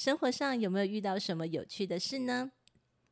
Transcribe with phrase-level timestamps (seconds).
[0.00, 2.52] 生活上有没有遇到什么有趣的事呢？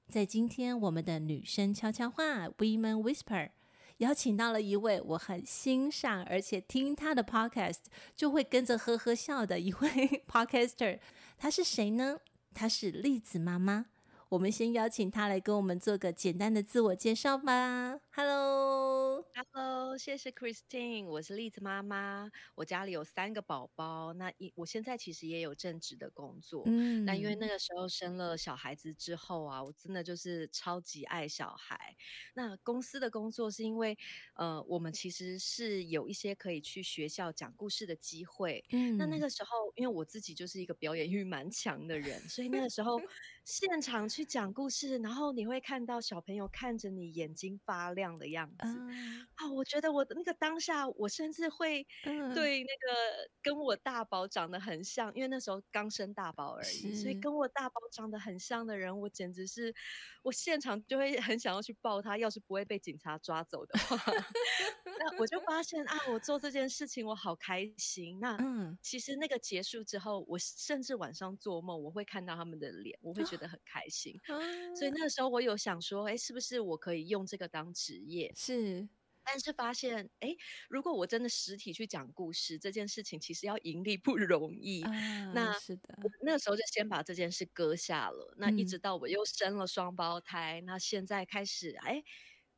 [0.08, 3.50] 在今天我们的女生悄悄话 Women Whisper
[3.98, 7.80] 邀请到了一位我很欣赏，而且听她的 Podcast
[8.16, 10.98] 就会跟着呵呵笑的一位 Podcaster，
[11.36, 12.20] 她是谁呢？
[12.54, 13.84] 她是栗子妈妈。
[14.30, 17.98] 我们先邀请他来跟我们做个简单的自我介绍吧。
[18.10, 22.30] Hello，Hello，谢谢 Christine，我是栗子妈妈。
[22.54, 26.64] 我家里有三个宝宝，那一我现在其实也有正职的工作。
[26.66, 31.96] 嗯，那因为那个时候生了小孩子之后啊，我真的就是超级爱小孩。
[32.34, 33.96] 那公司的工作是因为，
[34.34, 38.62] 呃，我们其实是有一些可以去学校讲故事的机会。
[38.72, 43.00] 嗯，那那个时候，因为我自己就是一个表演欲蛮强的人，所以那个时候
[43.48, 44.08] 现场。
[44.08, 49.52] 去讲故事，然后你会看到小朋友看着你眼睛发亮的样子啊、uh, 哦！
[49.52, 51.86] 我觉得我的那个当下，我甚至会
[52.34, 59.74] 对那个跟我大宝长得很像，uh, 因为那时候刚生大宝而已，所以跟我大宝长得很像的人，我简直是
[60.22, 62.16] 我现场就会很想要去抱他。
[62.18, 63.96] 要是不会被警察抓走的话，
[64.98, 68.18] 那我就发现啊，我做这件事情我好开心。
[68.20, 68.36] 那
[68.82, 74.18] 其实那个结束之后，我甚至晚上做梦，我会看到他们的脸，我会觉得很开心。
[74.26, 78.32] Uh, 所以那个时候我有想说，哎，是不是我可以用这个当职业？
[78.34, 78.88] 是，
[79.22, 80.34] 但是发现，哎，
[80.70, 84.82] 如果我真的实体去讲故事这件事情，其实要盈利不容易。
[84.82, 88.34] Uh, 那是的，我那个时候就先把这件事搁下了。
[88.38, 92.02] 那一直到我又生了双胞胎，嗯、那现在开始，哎，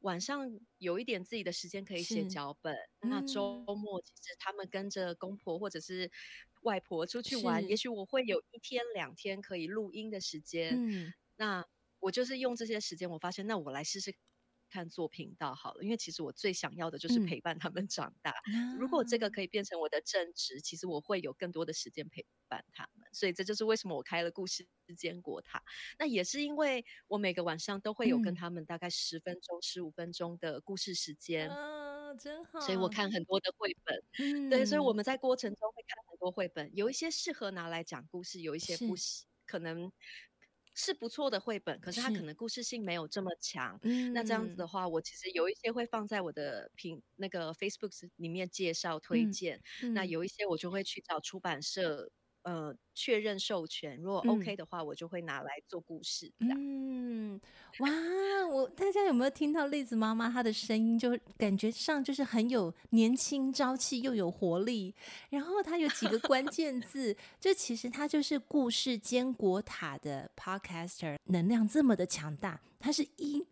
[0.01, 0.49] 晚上
[0.79, 2.75] 有一点自己的时间可以写脚本。
[3.01, 6.11] 那周末其实他们跟着公婆或者是
[6.63, 10.75] 外婆出去玩，也许我会有一天两天可以录音的时间。
[10.77, 11.65] 嗯那
[12.01, 14.15] 我就是用这些时间，我发现，那我来试试
[14.71, 18.33] 看做频道好了，因为其实我最想要的就是陪伴他们长大。
[18.55, 23.09] 嗯、如果这个可以变成我的正职，其实我会有更多的时间陪伴他们。
[23.13, 24.67] 所以这就是为什么我开了故事
[24.97, 25.63] 坚果塔。
[25.99, 31.51] 那也是因为我每个晚上都会有跟他们大概十分钟、十五分钟的故事时间。
[32.11, 32.61] 啊，真好！
[32.61, 38.95] 所以我看很多的绘本，嗯、对，所以我们在过程中会看很多绘本，有一些适合拿来讲故事，有一些不
[39.47, 39.91] 可能。
[40.73, 43.79] 是不错的绘本，可是它可能故事性没有这么强。
[43.83, 49.61] 嗯，那这样子的话，我其实有一些会放在我的评那个 Facebook 里面介绍推荐。
[49.83, 52.11] 嗯，那有一些我就会去找出版社。
[52.43, 56.33] 呃，确认授权，如果 OK 的话，嗯、我就会拿来做故事。
[56.39, 57.41] 嗯，
[57.81, 57.89] 哇，
[58.51, 60.99] 我大家有没有听到栗子妈妈她的声音？
[60.99, 64.95] 就感觉上就是很有年轻朝气，又有活力。
[65.29, 73.47] 然后她有几个关键字，就其实她就是故事坚果塔的 Podcaster，能量这么的强大，她是一。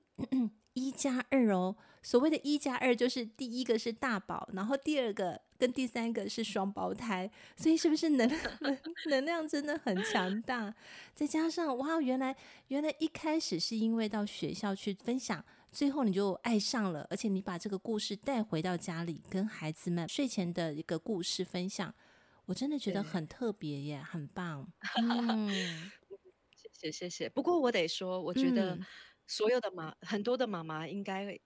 [0.79, 8.29] 一加二哦，所谓的一加二就是第一个是大宝，然后第二个跟第三个是双胞胎，所以是不是能
[8.61, 8.79] 能
[9.11, 10.75] 能量真的很强大？
[11.15, 12.37] 再加上哇，原来
[12.69, 21.93] 原来一开始是因为到学校去分享，最后你就爱上了，而且你把这个故事带回到家里，跟孩子们睡前的一个故事分享，
[22.47, 24.67] 我真的觉得很特别耶，很棒。
[25.03, 25.91] 嗯，
[26.55, 27.29] 谢谢谢谢。
[27.29, 28.79] 不过我得说，我觉得。
[29.29, 31.39] 所有的妈，很多的妈妈应该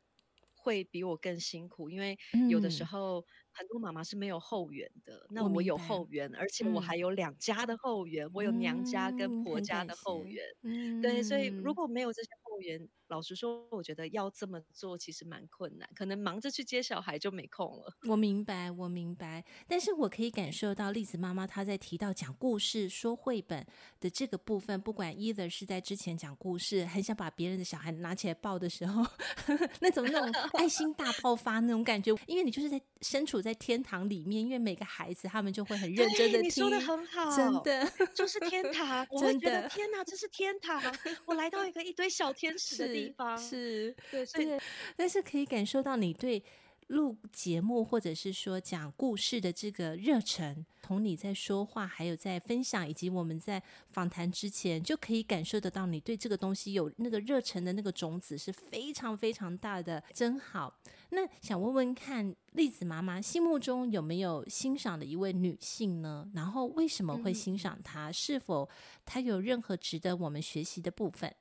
[0.54, 2.16] 会比我更辛苦，因为
[2.48, 3.22] 有的时候
[3.52, 5.26] 很多妈妈是没有后援的。
[5.28, 10.42] 嗯、那我有后援，而且我还有两家的后援，嗯、我有娘家跟婆家的后援。
[10.62, 12.88] 嗯，对，所以如果没有这些后援。
[13.12, 17.94] 老实说，我觉得要这么做其实蛮困难，可能忙着去接小孩就没空了。
[18.08, 23.66] 我明白，我明白，但是我可以感受到栗子妈妈她在提到讲故事、说绘本
[24.00, 29.06] 的这个部分，不管 either 是在之前讲故事，很想把别人的小孩拿起来抱的时候，
[29.80, 36.46] 那种那种爱心大爆发那种感觉，因为你就是在身处在天堂里面，因为每个孩子他们就会很认真的听。
[36.46, 39.06] 你说的很好，真的就是天堂。
[39.10, 40.80] 我会觉得天哪，这是天堂！
[41.26, 43.36] 我来到一个一堆小天使的地方。
[43.36, 44.58] 是，对，所以，
[44.96, 46.42] 但是可以感受到你对
[46.88, 60.78] 录节目或者是说讲故事的这个热忱，从你在说话，还有在分享，以及我们在访谈之前，就可以感受得到你对这个东西有那个热忱的那个种子是非常非常大的，真好。
[61.10, 66.28] 那想问问看，栗子妈妈心目中有没有欣赏的一位女性呢？
[66.34, 68.10] 然后为什么会欣赏她？
[68.10, 68.68] 嗯、是否
[69.06, 71.34] 她有任何值得我们学习的部分？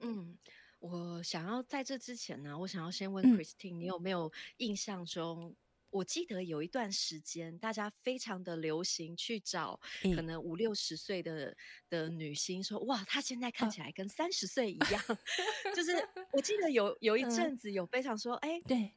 [0.00, 0.36] 嗯。
[0.82, 5.54] 我想要在这之前呢，我想要先问 Christine，、嗯、你有没有印象中？
[5.90, 9.78] 我记得有一段时间，大家非常的流行去找
[10.16, 11.56] 可能五六十岁的、嗯、
[11.88, 15.00] 的女星，说哇，她现在看起来跟三十岁一样。
[15.06, 15.18] 啊、
[15.76, 15.92] 就是
[16.32, 18.94] 我记得有有一阵子有非常说，哎、嗯，对，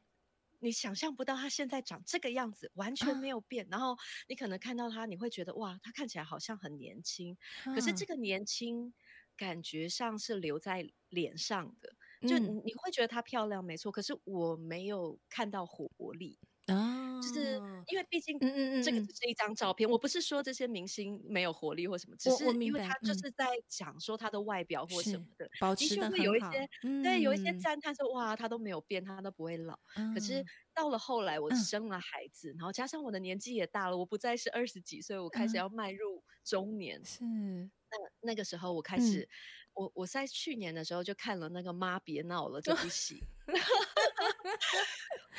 [0.58, 3.64] 你想象不到她现在长这个样子，完全没有变。
[3.66, 3.96] 啊、然后
[4.26, 8.92] 你可能看到她，你会觉得哇，她看起来好像很年轻，啊、可是这个年轻。
[9.38, 11.90] 感觉上是留在脸上的，
[12.28, 13.90] 就你会觉得她漂亮，没错。
[13.90, 17.54] 可是我没有看到活力啊，就是
[17.86, 18.48] 因为毕竟嗯
[18.80, 19.88] 嗯这个只是一张照片。
[19.88, 26.18] 我不是说这些明星没有活力或什么，只是因为他就是在讲说他的外表或什么的，保持的会。
[26.18, 26.68] 有一些
[27.02, 29.78] 对，有一些赞叹说哇，他都没有变，他都不会老。
[30.12, 37.00] 可是到了后来，我生了孩子，然后加上我的年纪也大了，我不再是二十几岁，我开始要迈入中年。
[37.04, 37.24] 是。
[37.88, 37.96] 那
[38.32, 39.28] 那个时候，我开始，嗯、
[39.76, 43.28] 我我在去年的时候就看了那个《妈别闹了》这部戏，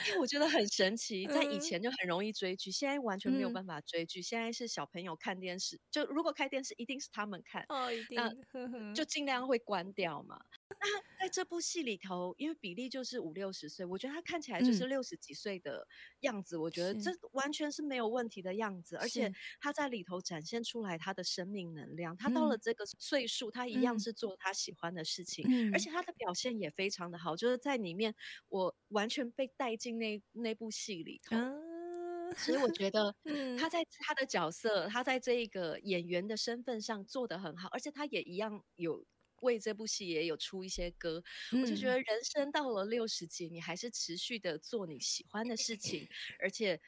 [0.08, 4.20] 因为我觉得很神奇，在以前就很容易追剧，现在完全没有办法追剧。
[4.20, 10.40] 嗯、现在是小朋友看电视，就如果开电视，一定是他们看，哦，一定，那就尽量会关掉嘛。
[10.80, 15.86] 那在这部戏里头，因为比利就是五六十岁，我觉得他看起来就是六十几岁的
[16.20, 16.56] 样子。
[16.56, 22.16] 嗯、我觉得这完全是没有问题的样子，而且他在里头展现出来他的生命能量。
[22.16, 27.36] 他到了这个岁数，嗯、他一样是做他喜欢的事情，嗯、而且他的表现也非常的好。
[27.36, 28.16] 就是在里面，
[28.48, 31.36] 我完全被带进那那部戏里头。
[31.36, 33.14] 嗯、所以我觉得
[33.60, 39.04] 他在他的角色，他在这一个演员的身份上做得很好，而且他也一样有。
[39.42, 46.10] 为这部戏也有出一些歌，嗯、我就觉得人生到了六十几，你还是持续的做你喜欢的事情，
[46.40, 46.82] 而且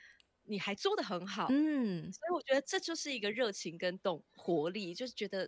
[0.45, 5.47] 你还做得很好，嗯，所以我觉得这就是一个热情跟动活力，就是觉得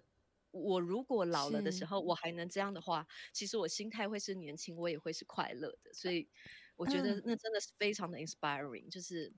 [0.51, 6.29] 我如果老了的时候，我还能这样的话，其实我心态会是年轻，我也会是快乐的，所以
[6.75, 9.33] 我觉得那真的是非常的 inspiring，就是。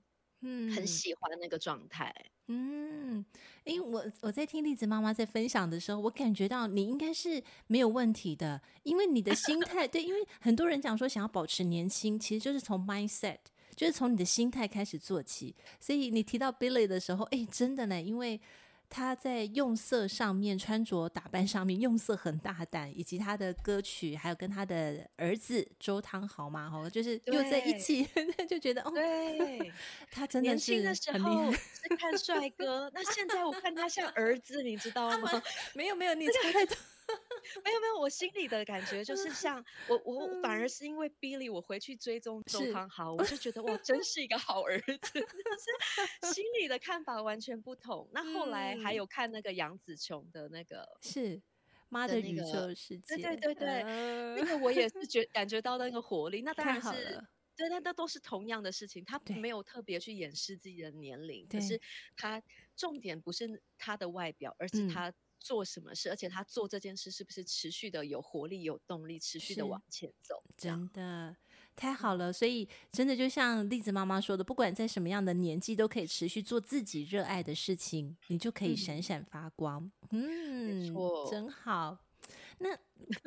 [0.46, 2.14] 嗯，很喜欢那个状态。
[2.48, 3.24] 嗯，
[3.64, 13.38] 因为我我在听栗子妈妈在分享的时候，我感觉到你应该是没有问题的，因为你的心态对，因为很多人讲说想要保持年轻，其实就是从 mindset，
[13.74, 15.56] 就是从你的心态开始做起。
[15.80, 18.38] 所以你提到 Billy 的时候，哎，真的呢，因为。
[18.96, 28.06] 他在用色上面、穿着打扮上面用色很大胆，以及他的歌曲，还有跟他的儿子周汤豪嘛，哈，就是又在一起，
[28.48, 29.72] 就觉得哦，对，
[30.12, 35.42] 他真的是年轻的时候是看帅哥，那现在我看他像儿子，你知道 吗？
[35.74, 36.76] 没有没有，你 猜太多。
[37.64, 44.88] 没有没有，我心里的感觉就是像我我反而是因为 Billy，我回去追踪周康豪，我就觉得哇，真是一个好儿子，
[46.22, 48.08] 是心里的看法完全不同。
[48.12, 51.40] 那后来还有看那个杨紫琼的那个是
[51.90, 56.40] 妈的宇宙世界，对对对对，呃、那个我也是 觉感觉到那个活力。
[56.42, 57.22] 那当然是
[57.56, 61.80] 对，那那都是同样的事情，他没有特别去掩饰自己的年龄，可是
[62.16, 62.42] 他
[62.74, 65.12] 重点不是他的外表，而是他。
[65.44, 70.42] 做什么事，而且他做这件事是不是持续的有活力、有动力，持续的往前走？
[70.56, 71.36] 真的
[71.76, 79.92] 太好了，所以真的就像栗子妈妈说的，不管在什么样的年纪，都可以持续做自己热爱的事情，你就可以闪闪发光。
[80.10, 81.98] 嗯，没错，真好。
[82.58, 82.76] 那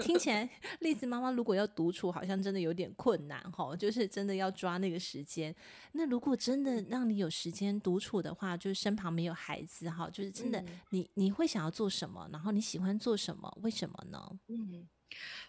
[0.04, 3.76] 听起来，栗子妈妈如果要独处，好像真的有点困难哈。
[3.76, 5.56] 就是真的要抓那个时间。
[5.92, 12.28] 那如果真的让你有时间独处的话，就是身旁没有孩子哈，就是真的，你你会想要做什么？
[12.32, 13.56] 然后你喜欢做什么？
[13.62, 14.40] 为什么呢？
[14.48, 14.88] 嗯，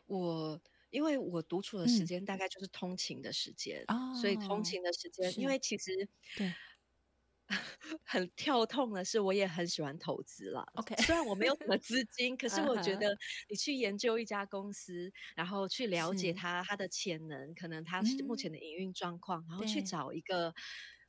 [0.06, 6.52] 我因为我独处的时间大概就是通勤的时间，嗯、所以通勤的时间，是因为其实对。
[8.04, 10.64] 很跳痛的是，我也很喜欢投资啦。
[10.74, 13.16] OK，虽然我没有什么资金，可是我觉得
[13.48, 20.54] 你去研究一家公司，然后去了解它它的潜能，可能它目前的营运状况，然后去找一个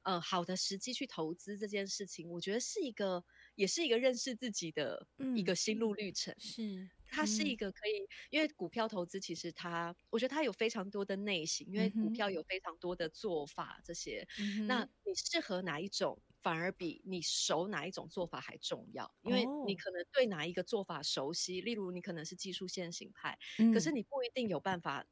[0.04, 3.24] 呃好的时机去投资这件事情，我觉得是一个，
[3.56, 6.34] 也是一个认识自己的一个心路历程。
[6.40, 6.90] 是。
[7.12, 14.28] 它是一个可以，因为股票投资其实它，我觉得它有非常多的类型，因为股票有非常多的做法这些。
[14.38, 25.06] 嗯、那你适合哪一种，反而比你熟哪一种做法还重要，因为你可能对哪一个做法熟悉，例如你可能是技术先行派，嗯、可是你不一定有办法。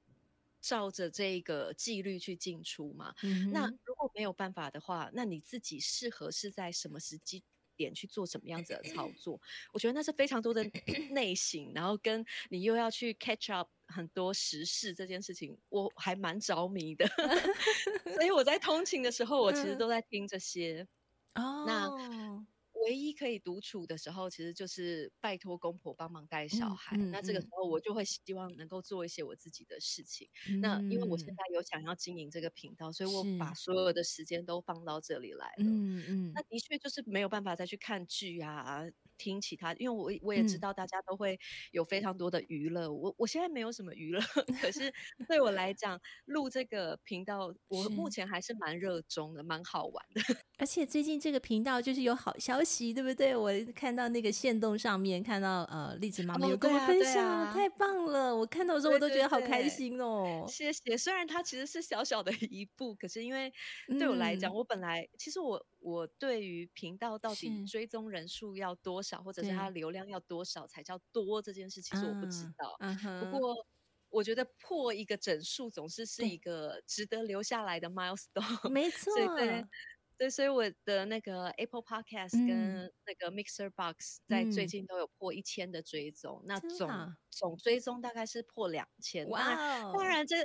[0.59, 3.13] 照着这个纪律去进出嘛。
[3.21, 7.43] 嗯、那如果没有办法的话，那你自己适合是在什么时机
[7.75, 9.39] 点去做什么样子的操作？
[9.71, 10.63] 我觉得那是非常多的
[11.11, 17.07] 内省，然后跟你又要去 catch up 很多时事这件事情，我还蛮着迷的。
[18.15, 20.85] 所以我在通勤的时候，我其实都在听这些。
[21.37, 22.47] 哦，那。
[22.85, 26.95] 唯一可以独处的时候，其实就是拜托公婆帮忙带小孩。
[26.95, 30.29] 嗯嗯、那这个时候，我就会希望能够做一些我自己的事情。
[30.47, 35.65] 嗯、那因为我现在有想要经营这个频道，所以我把所有的时间都放到这里来了。
[35.65, 38.83] 嗯嗯，那的确就是没有办法再去看剧啊。
[39.19, 41.39] 听其他，因为我我也知道大家都会
[41.71, 44.21] 有非常多的娱乐，嗯、我我现在没有什么娱乐，
[44.61, 44.93] 可是
[45.27, 50.21] 对我来讲，录这个频道，我目前还是蛮热衷的，蛮好玩的。
[50.59, 53.35] 而且最近这个频道就是有好消息，对不对？
[53.35, 58.35] 我看到那个线动上面看到呃，丽子妈妈有跟我分享，哦啊啊、太棒了！
[58.35, 60.45] 我看到的时候我都觉得好开心哦。
[60.47, 63.51] 对对对，谢谢，虽然它其实是小小的一步，可是因为
[63.97, 65.65] 对我来讲，嗯、我本来其实我。
[65.79, 72.77] 我对于频道到底追踪人数要多少，或者是它流量要多少才叫多这件事，其实我不知道。
[73.21, 73.55] 不过
[74.09, 78.69] 我觉得破一个整数总是是一个值得留下来的 milestone。
[78.69, 79.13] 没 错。
[79.35, 79.63] 对，
[80.29, 89.29] 所以我的那个 Apple Podcast 跟那个 Mixer Box 在最近都有破一千的追踪，嗯、那总、啊、总追踪大概是破两千。
[89.29, 90.35] 哇、哦，当然这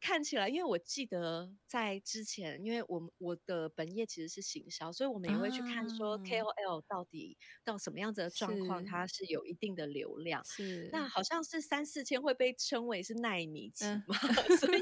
[0.00, 10.42] 看起来，因为我记得在之前，因为我我的本业其实是行销，所以我们也会去看说 KOL 到底到什么样子的状况，它是有一定的流量。
[10.46, 14.16] 是，那好像是三四千会被称为是奈米级嘛，
[14.48, 14.80] 嗯、所以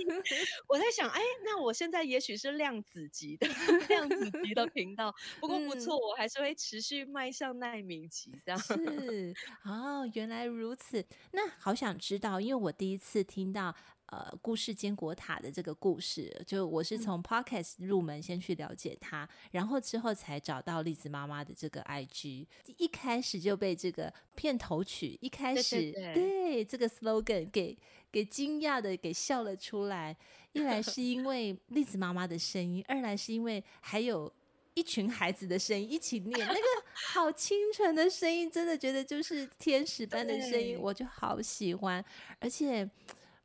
[0.68, 3.48] 我在想，哎，那我现在也许是量子级的
[3.88, 4.30] 量子。
[4.44, 8.58] 级的频道，不过不错，嗯、我还是会持续迈向耐米级这样。
[8.58, 11.04] 是哦，原来如此。
[11.32, 13.74] 那好想知道，因为我第一次听到
[14.06, 22.46] 呃故事坚果塔的这个故事，就我是从 Podcast 入门，先去了解它，嗯、然后之后才找到栗子妈妈的这个 IG，
[22.78, 27.76] 一开始就被这个片头曲一开始对这个 slogan 给
[28.16, 30.16] 给惊讶的给笑了出来。
[30.54, 34.32] 一来是因为栗子妈妈的声音，二来是因为还有
[34.72, 36.62] 一群孩子的声音一起念，那个
[36.94, 42.02] 好清纯的声音，真的觉得就是天使般的声音，我就好喜欢。
[42.40, 42.90] 而且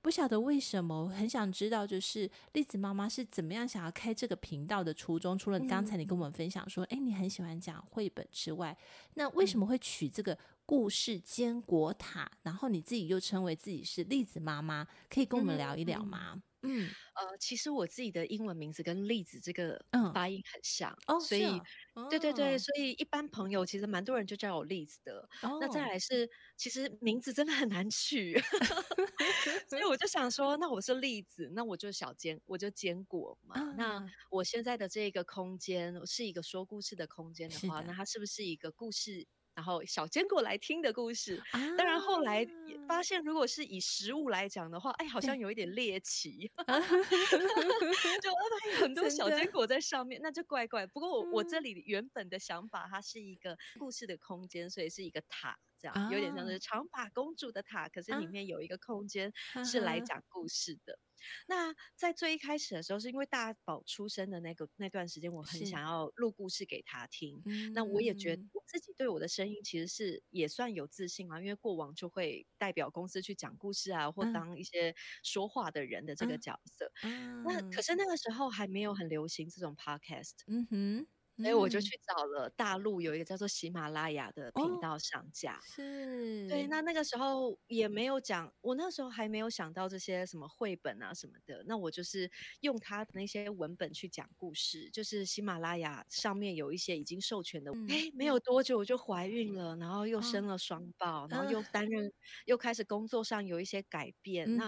[0.02, 5.38] 不晓得为什么，我很想知道，就是栗子妈妈是怎么样想要开这个频道的初衷。
[5.38, 8.78] 除了刚才你跟我们分享说，哎、嗯，你很喜欢讲绘本之外，
[9.16, 10.38] 那为什么会取这个
[10.72, 12.32] 故事坚果塔？
[12.44, 16.42] 然后你自己又称为自己是栗子妈妈，可以跟我们聊一聊吗？
[16.62, 21.62] 嗯呃，其实我自己的英文名字跟栗子这个发音很像，嗯、所以，
[21.94, 25.28] 哦、对对对，所以一般朋友其实蛮多人就叫我栗子的。
[25.42, 28.40] 哦、那再来是，其实名字真的很难取，
[29.68, 33.58] 所以我就想说，那我是栗子，那我就小坚，我就坚果嘛。
[33.58, 39.28] 嗯、那我现在的这个空间是一个说故事的空间的话，的那它是不是一个故事？
[39.54, 42.48] 然后小坚果来听的故事，啊、当然后来
[42.88, 46.52] 发现，如果是以食物来讲的话，哎，好像有一点猎奇，
[48.22, 48.32] 就
[48.80, 50.88] 很多小坚果在上面，那就怪怪。
[50.88, 59.34] 不过我、嗯、我这里原本的想法，它是一个故事的空间，所以是一个塔，这样、啊、有点像是长发公主的塔，可是里面有一个空间
[59.66, 60.94] 是来讲故事的。
[60.94, 61.10] 啊
[61.48, 67.44] 那在最一开始的时候，是因为大宝出生的那个那段时间，我很想要录故事给他听。
[67.76, 76.92] 那我也觉得我自己对我的声音其实是也算有自信啊，因为过往就会代表公司去讲故事啊，或当一些说话的人的这个角色。
[77.04, 80.34] 嗯、那可是那个时候还没有很流行这种 podcast。
[80.48, 81.08] 嗯哼。
[81.38, 86.68] 所以我就去找了大陆有一个叫做喜马拉雅的频道上架，哦、是对。
[86.68, 91.64] 那那个时候也没有讲，我那时候还没有想到这些什么绘本啊什么的。
[91.68, 94.90] 那我就是用他的那些文本去讲故事。
[94.92, 102.12] 就是喜马拉雅上面有一些已经授权的，哎、嗯，没有多久我就怀孕了，然后又生了双胞，哦、然后又担任，呃、
[102.46, 104.48] 又开始工作上有一些改变。
[104.48, 104.68] 嗯、那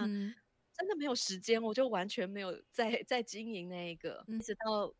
[0.76, 4.94] 真的没有时间，我就完全没有在在经营那一个，一直到。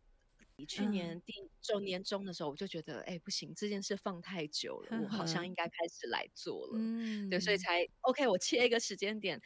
[0.68, 6.72] 去年第周年终的时候，我就觉得，哎、不行，这件事放太久了，我好像应该开始来做了。
[6.76, 9.40] 嗯，对，所以才 OK，我切一个时间点，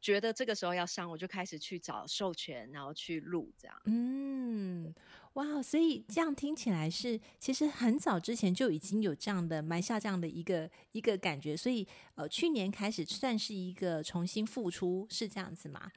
[0.00, 3.80] 觉得这个时候要上，我就开始去找授权，然后去录这样。
[3.86, 4.92] 嗯。
[5.34, 11.86] 哇，所以这样听起来是，其实很早之前就已经有这样的埋下这样的一个一个感觉，所以
[12.16, 15.92] 呃，去年开始算是一个重新复出，是这样子吗？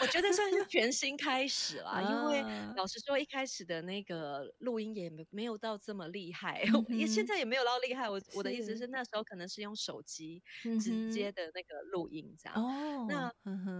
[0.00, 2.42] 我觉得算是全新开始啦，因为
[2.76, 8.08] 老实说，一开始的那个录音也没没有到这么厉害，也现在也没有到厉害。
[8.08, 10.42] 我我的意思是，那时候可能是用手机
[10.80, 12.62] 直接的那个录音这样。
[12.62, 13.32] 哦，那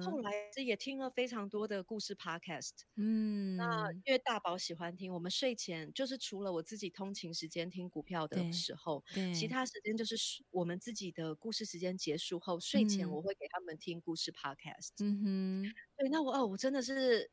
[0.03, 2.73] 后来这也听了非常多的故事 podcast。
[2.97, 9.05] 嗯，那因为大宝喜欢听，我们睡前就是除了我自己通勤时间听股票的时候，
[9.35, 10.17] 其他时间就是
[10.51, 15.04] 我们自己的故事时间结束后，睡前我会给他们听故事 podcast。
[15.05, 17.31] 嗯哼，对，那我哦，我真的是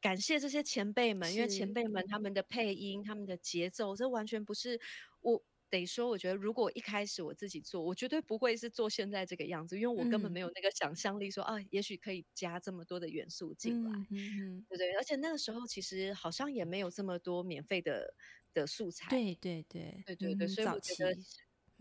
[0.00, 2.18] 感谢这些前辈们，因为前辈们他。
[2.18, 4.78] 们的配音、他们的节奏，这完全不是
[5.22, 18.14] 我得说，我觉得如果一开始我自己做，我绝对不会是做现在这个样子，因为我根本没有那个想象力说，说、嗯、啊，也许可以加这么多的元素进来，嗯哼，对对，而且那个时候其实好像也没有这么多免费的
[18.52, 20.04] 的素材，对对对。
[20.06, 21.16] 对对对，所以我觉得。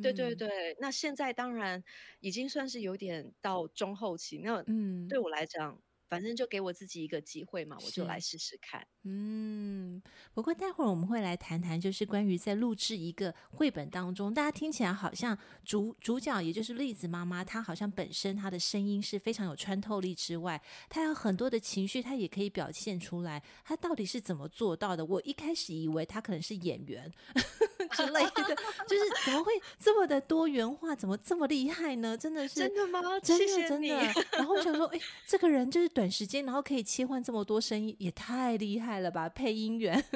[0.02, 1.84] 对对对，那现在当然
[2.20, 5.82] 已经算是有点到中后期，那嗯对我来讲。
[6.10, 8.86] 嗯反正就给我自己一个机会嘛，我就来试试看。
[9.04, 10.02] 嗯，
[10.34, 23.42] 不过待会儿我们会来谈谈，就是关于在录制一个绘本当中，大家听起来好像主主角也就是栗子妈妈，她好像本身她的声音是非常有穿透力之外，她有很多的情绪，她也可以表现出来。
[23.64, 25.06] 她到底是怎么做到的？
[25.06, 27.10] 我一开始以为她可能是演员
[27.94, 28.56] 之类的，
[28.88, 32.18] 就是怎么会这么的多元化，怎么这么厉害呢？
[32.18, 33.20] 真的是真的吗？
[33.20, 33.96] 真的真的。
[34.32, 35.99] 然后我想说，哎，这个人就是。
[36.00, 39.28] 短时间，然后可以切换这么多声音，也太厉害了吧！
[39.28, 40.02] 配音员，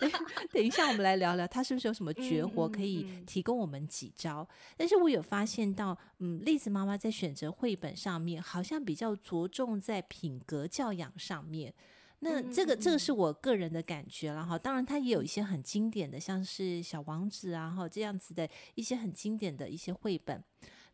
[0.00, 0.10] 等
[0.50, 4.42] 等一下，我们来聊聊他是不是有什么绝活可以提供我们几招？
[4.42, 4.74] 嗯嗯嗯。
[4.76, 11.72] 但是我有发现到，嗯，栗子妈妈在选择绘本上面，好像比较着重在品格教养上面。
[12.18, 14.58] 那这个这个是我个人的感觉了哈。
[14.58, 20.42] 当然，它也有一些很经典的，像是小王子啊，哈这样子的一些很经典的一些绘本。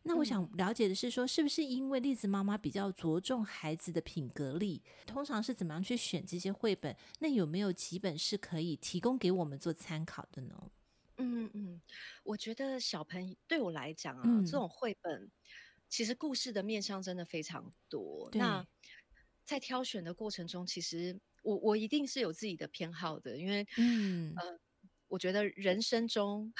[0.03, 6.95] 那我想了解的是说，是不是因为栗子妈妈比较着重孩子的品格力，通常是怎么样去选这些绘本？
[7.19, 10.71] 那有没有几本是可以提供给我们做参考的呢？
[11.17, 11.81] 嗯嗯，
[12.23, 15.31] 我觉得小朋友对我来讲啊，嗯、这种绘本
[15.89, 18.29] 其实故事的面向真的非常多。
[18.33, 18.65] 那
[19.45, 24.59] 在挑选的过程中，其实我我一定是有自己的偏好的，因为嗯呃。
[25.11, 26.53] 我觉得人生中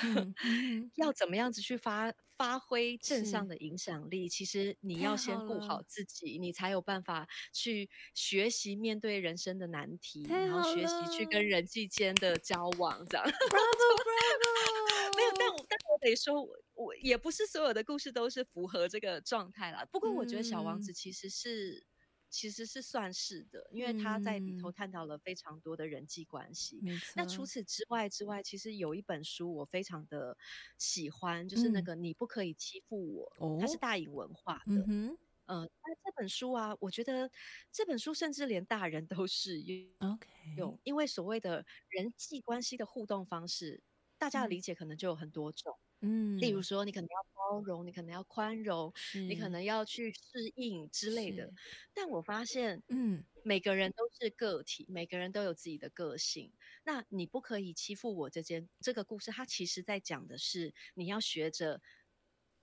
[0.95, 13.25] 要怎么样子去发发挥正向的影响力，其实你要先顾好自己，你才有办法去学习面对人生的难题，然后学习去跟人际间的交往，这样。
[13.25, 19.85] Bravo, bravo 没有，但我但我得说，我也不是所有的故事都是符合这个状态啦。
[19.89, 21.85] 不过我觉得小王子其实是。
[22.31, 26.79] 其实是算是的，因为他在里头探讨了非常多的人际关系。
[26.83, 30.35] 嗯、那除此之外之外，其实有一本书我非常的
[30.77, 34.83] 喜欢，就是那个你不可以欺负我，嗯、它是大隐文化的。
[34.87, 35.17] 嗯
[35.47, 35.67] 那、呃、
[36.03, 37.29] 这本书啊，我觉得
[37.73, 39.89] 这本书甚至连大人都适用。
[39.99, 43.83] OK，因为所谓的人际关系的互动方式，
[44.17, 45.77] 大家的理解可能就有很多种。
[45.77, 51.51] 嗯，例如说，你可能要包容，你可能要宽容，你可能要去适应之类的。
[51.93, 56.51] 但我发现，嗯，每个人都是个体，每个人都有自己的个性。
[56.83, 58.29] 那你不可以欺负我。
[58.29, 61.79] 这件这个故事，它其实在讲的是，你要学着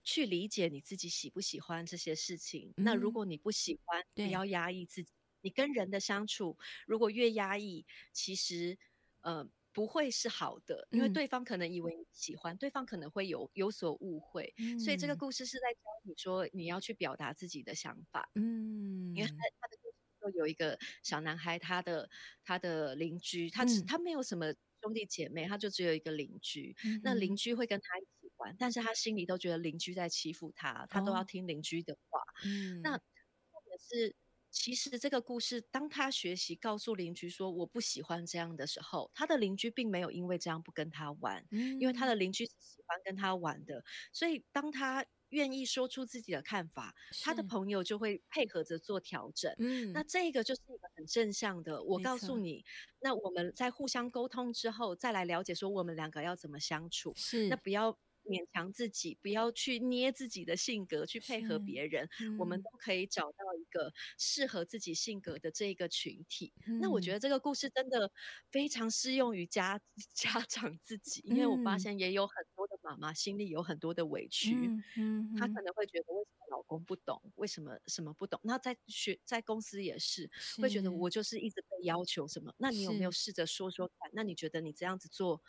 [0.03, 2.73] 去理解你自己喜不喜欢这些事情。
[2.77, 5.13] 嗯、那如果你不喜欢，不要压抑自己。
[5.43, 8.77] 你跟人的相处，如果越压抑，其实，
[9.21, 9.49] 呃。
[9.79, 18.29] 不会是好的，因为对方可能以为你喜欢，嗯、对方可能会有有所误会，嗯、所以这个故事是在教你说你要去表达自己的想法。
[18.35, 22.11] 嗯，因为他他的故事说有一个小男孩，他的
[22.43, 26.75] 他的邻居，他只、嗯、他没有什么兄弟姐妹，他就只有一个邻居。
[26.85, 32.21] 嗯、那邻居会跟他一起玩，但是他心里都觉得邻居在欺负他，他都要听邻居的话。
[32.45, 34.13] 嗯，那或者是。
[34.51, 49.55] 其实这个故事，当他学习告诉邻居说我不喜欢这样的时候，他的邻居并没有因为这样不跟他玩，嗯，因为他的邻居是喜欢跟他玩的，所以当他愿意说出自己的看法，他的朋友就会配合着做调整。
[49.59, 51.83] 嗯，那这个就是一个很正向的。
[51.83, 52.65] 我告诉你，
[53.01, 57.13] 那我们在互相沟通之后，再来了解说我们两个要怎么相处。
[57.15, 57.99] 是，那不要。
[58.29, 66.53] 勉强自己，不要去捏自己的性格去配合别人，嗯、我们都可以找到一个适合自己性格的这一个群体。
[66.67, 68.11] 嗯、那我觉得这个故事真的
[68.51, 69.81] 非常适用于家
[70.15, 74.55] 家长自己，因为我发现也有很多的妈妈心里有很多的委屈，
[74.97, 78.39] 嗯她可能会觉得为什么老公不懂，为什么什么不懂？
[78.45, 82.53] 那在学在公司也是，是会觉得我就是一直被要求什么？
[82.59, 84.11] 那你有没有试着说说看？
[84.13, 85.43] 那你觉得你这样子做？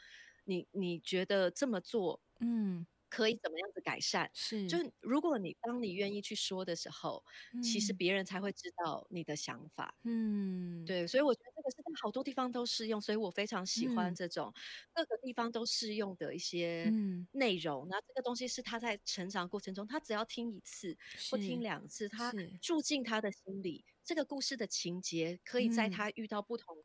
[0.49, 4.29] 你你觉得这么做，嗯，可以怎么样子改善？
[4.33, 9.93] 是，就如果你当你愿意去说的时候，嗯、其实别人才会知道你的想法。
[10.03, 14.53] 嗯，对，所以我觉得这个是在好多地方都适用，所以我非常喜欢这种
[14.93, 16.89] 各个地方都适用的一些
[17.31, 17.87] 内容。
[17.89, 20.97] 那、嗯、这个东西是他在成长过程中，他只要听一次
[21.29, 26.75] 或听两次，他住进他的心里，这个故事的情节可以在他遇到不同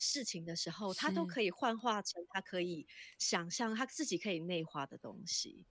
[0.00, 2.84] 事情的时候，嗯、他都可以幻化成他可以
[3.18, 5.64] 想象他自己可以内化的东西。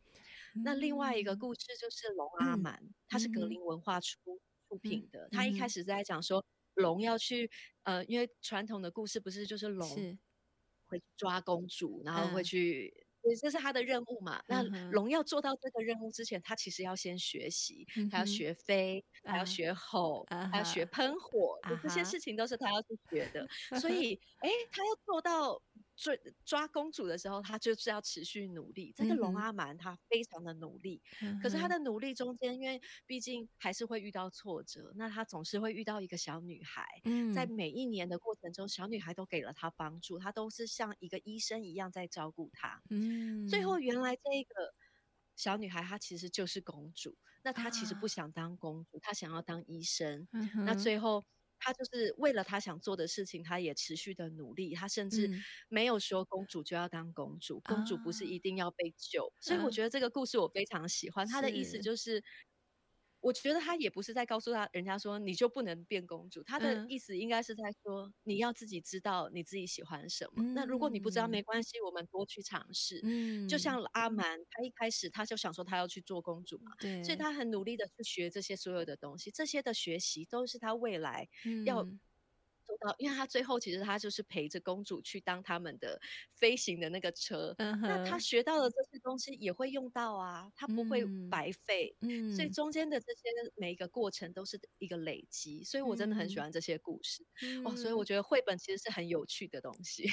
[0.56, 4.40] 嗯、那另外一个故事就是龙阿满，嗯、他是格林文化出
[4.70, 5.26] 出品的。
[5.26, 7.52] 嗯、他一开始在讲说龙要去，
[7.84, 10.18] 呃，因为传统的故事不是就是龙
[10.86, 13.06] 会抓公主，然后会去。
[13.22, 14.42] 对，这是他的任务嘛。
[14.48, 23.48] 那龙要做到这个任务之前，他其实要先学习，他要学飞，他要学吼，他要学喷火，这些事情都是他要去学的。
[23.80, 25.62] 所 以，哎，他要做到。
[26.00, 26.14] 抓
[26.46, 28.94] 抓公主的时候，她就是要持续努力。
[28.96, 36.86] 这个龙阿蛮他非常的努力，嗯、可是他的努力中间，因为毕竟还是会遇到挫折，那他总是会遇到一个小女孩。
[37.04, 42.82] 嗯、在每一年的过程中，小女孩都给了他帮助，他都是像一个医生一样在照顾她。
[42.90, 44.74] 嗯、最后原来这个
[45.36, 50.26] 小女孩她其实就是公主，那她其实不想当公主，啊、她想要当医生。
[50.32, 51.26] 嗯、那最后。
[51.60, 54.74] 他就是为了他想做的事情，他也持续的努力。
[54.74, 55.30] 他甚至
[55.68, 59.34] 没有说公主就要当公主，嗯、公主不是一定要被救。
[59.42, 61.28] 啊、所以我觉得这个故事我非常喜欢。
[61.28, 62.24] 他的意思就是。
[63.22, 70.44] 我觉得他也不是在告诉他人家说你就不能变公主，他的意思应该是在说你要自己知道你自己喜欢什么。
[70.44, 73.00] 嗯、那如果你不知道没关系，我们多去尝试。
[73.04, 81.28] 嗯，就像阿蛮，他一开始他就想说他要去做公主嘛，对，所以他很努力的去学这些所有的东西，这些的学习都是他未来
[81.66, 81.88] 要。
[82.98, 86.00] 因为他最后其实他就是陪着公主去当他们的
[86.34, 100.12] 飞行的那个车，嗯、那他学到的这些东西也会用到啊，他不会白费，嗯、所以中间的这些每一个过程都是一个累积，所以我真的很喜欢这些故事、嗯、哦，所以我觉得绘本其实是很有趣的东西。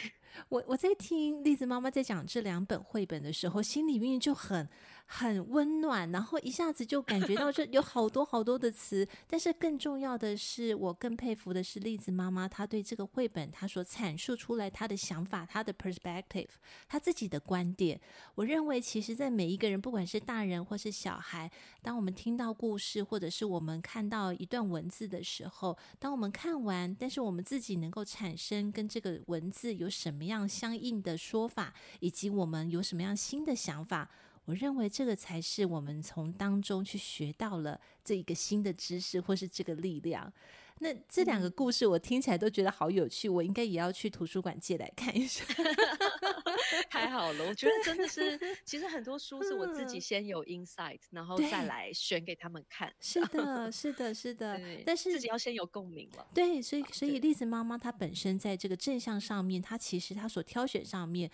[0.48, 4.68] 我我在听栗子妈妈在讲这两本绘本的时候，心里面就很。
[5.08, 16.48] 很温暖，然后一下子就感觉到这有好多好多的词，但是更重要的是，我更佩服的是栗子妈妈，她对这个绘本她所阐述出来她的想法，她的 perspective，
[16.88, 18.00] 她自己的观点。
[18.34, 21.50] 我认为，其实，在每一个人，不管是大人或是小孩，
[21.82, 34.10] 当我们听到故事，或者是我们看到一段文字的时候，当我们看完，但是我们自己能够产生跟这个文字有什么样相应的说法，以及我们有什么样新的想法。
[34.46, 40.32] 我认为这个才是我们从当中去学到了这一个新的知识，或是这个力量。
[40.78, 45.42] 那这两个故事我听起来都觉得好有趣，我应该也要去图书馆借来看一下。
[46.90, 52.92] 太好了，我觉得真的是，其实很多书是我自己先有 insight，然后再来选给他们看。
[53.00, 54.61] 是的， 是的，是的。
[54.85, 56.26] 但是自己要先有共鸣了。
[56.35, 61.28] 对，所以所以栗子妈妈她本身在这个正向上面，她其实她所挑选上面，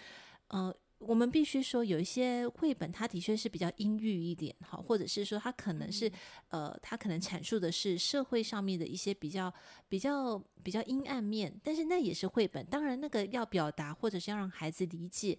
[0.49, 0.75] 呃。
[1.07, 6.11] 我们必须说，有一些绘本，它的确是比较阴郁一点，哈，或者是说，它可能是，
[6.49, 9.53] 呃，它可能阐述的是社会上面的一些比较、
[9.89, 12.65] 比较、比较阴暗面，但是那也是绘本。
[12.67, 15.39] 当然，那个要表达或者是要让孩子理解，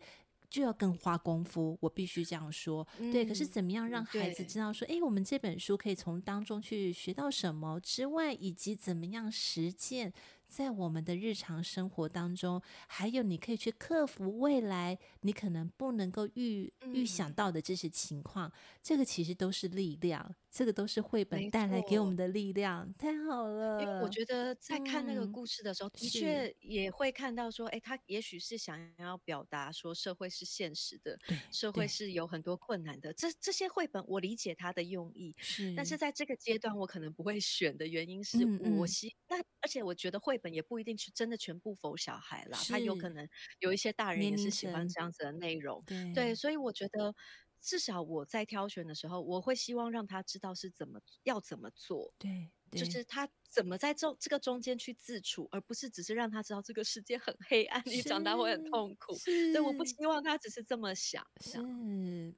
[0.49, 1.77] 就要更花功夫。
[1.81, 3.25] 我必须这样说，对。
[3.25, 10.13] 可是，怎么样让孩子知道说，哎，我们这本书可以从当中去学到什么之外，以及怎么样实践？
[10.53, 18.51] 在我们的日常生活当中，还有你可以去克服未来你可能不能够预预想到的这些情况，
[18.83, 20.35] 这个其实都是力量。
[20.53, 23.81] 这个都是绘本带来给我们的力量，太好了。
[23.81, 31.17] 因为我觉得在看那个故事的时候，嗯、的确也会看到说，哎，他也许是想要表达说，社会是现实的，
[31.51, 33.11] 社会是有很多困难的。
[33.13, 35.73] 这这些绘本我理解他的用意，是。
[35.75, 38.37] 但是在这个阶段，我可能不会选的原因是
[38.77, 47.15] 我希，嗯嗯但而且我觉得绘本也不一定是真的全部否小孩啦，他有可能有一些大人也是喜欢这样子的内容，对对，所以我觉得。
[47.63, 53.27] 至少我在挑选的时候，我会希望让他知道是怎么要怎么做，对，对就是他。
[53.53, 59.13] 怎么在这这个中间去自处，而不是只是让他知道这个世界很黑暗，你长大会很痛苦。
[59.13, 61.25] 所以，我不希望他只是这么想。
[61.39, 61.59] 是，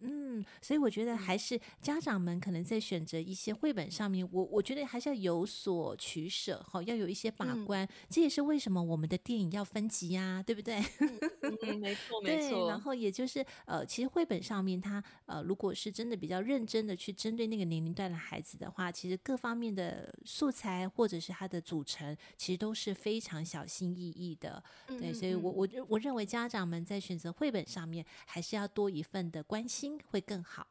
[0.01, 7.87] 嗯，所以我觉得还是家长们可能在选择一些绘本上面，我我觉得还是要有所取舍，哈，要有一些把关。
[8.09, 10.83] 这也是为什么我们的电影要分级呀，对不对？
[11.63, 12.67] 嗯，没错，没错。
[12.67, 24.63] 然后也就是呃，其实绘本上面它呃，如果是真的比较认真的去针对那个年龄段的孩子的话，其实各方面的素材或或者是它的组成，其实都是非常小心翼翼的。
[24.87, 30.65] 对，所以我我我认为家长们在选择绘本上面，还是要多一份的关心会更好。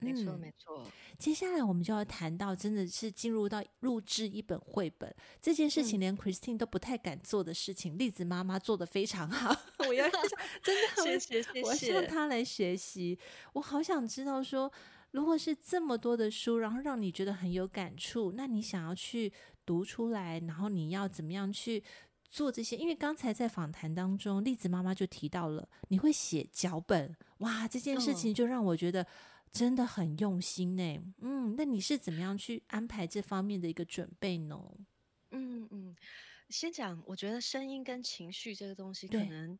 [0.00, 0.86] 没错，没错。
[1.18, 9.56] 接下来我们就要谈到，真的是进入到录制一本绘本这件事情，连 Christine 都不太敢做的事情，栗子妈妈做的非常好。
[9.88, 10.06] 我要
[10.62, 13.18] 真的，谢谢谢谢，我向她来学习。
[13.54, 14.70] 我好想知道说，
[15.12, 19.32] 如果是这么多的书，然后让你觉得很有感触，那你想要去
[19.68, 21.84] 读出来，然后你要怎么样去
[22.30, 22.74] 做这些？
[22.76, 29.06] 因为刚才在访谈当中，栗子妈妈就提到了你会写脚本，哇，这件事情就让我觉得。
[29.50, 34.54] 真的很用心呢，嗯，那你是怎么样去安排这方面的一个准备呢？
[35.30, 35.96] 嗯嗯，
[36.50, 39.58] 先讲，我觉得声音跟情绪这个东西，可能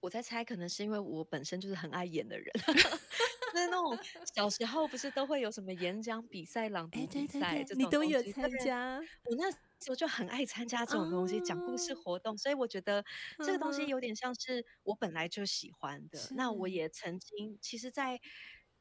[0.00, 2.46] 我在猜，可能是因为我本身就是很爱演的人，
[3.52, 3.98] 就是那种
[4.34, 9.00] 小时候不是都会有什么演讲比赛、朗读比赛，你都有参加。
[9.24, 13.04] 我那时候就很爱参加这种东西，讲、哦、故事活动，所以我觉得
[13.44, 16.28] 这个东西有点像是我本来就喜欢的。
[16.36, 16.68] 那我。
[16.68, 18.20] 也曾经，其实，在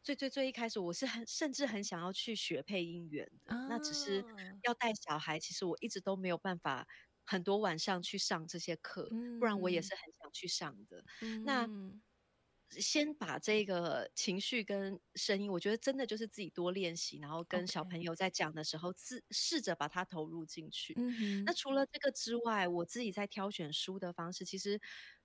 [0.03, 4.23] 最最最一开始，我是很甚至很想要去学配音员的，啊、那只是
[4.63, 6.85] 要带小孩，其实我一直都没有办法
[7.27, 11.03] 很多晚上去上这些课，嗯、不然我也是很想去上的。
[11.21, 11.67] 嗯、那
[12.71, 20.93] 先把这个情绪跟声音，我觉得真的就是自己多练习，然后跟小朋友在讲的时候，自试着把它投入进去。
[20.97, 24.79] 嗯、那除了这个之外，我自己在挑选书的方式，其实。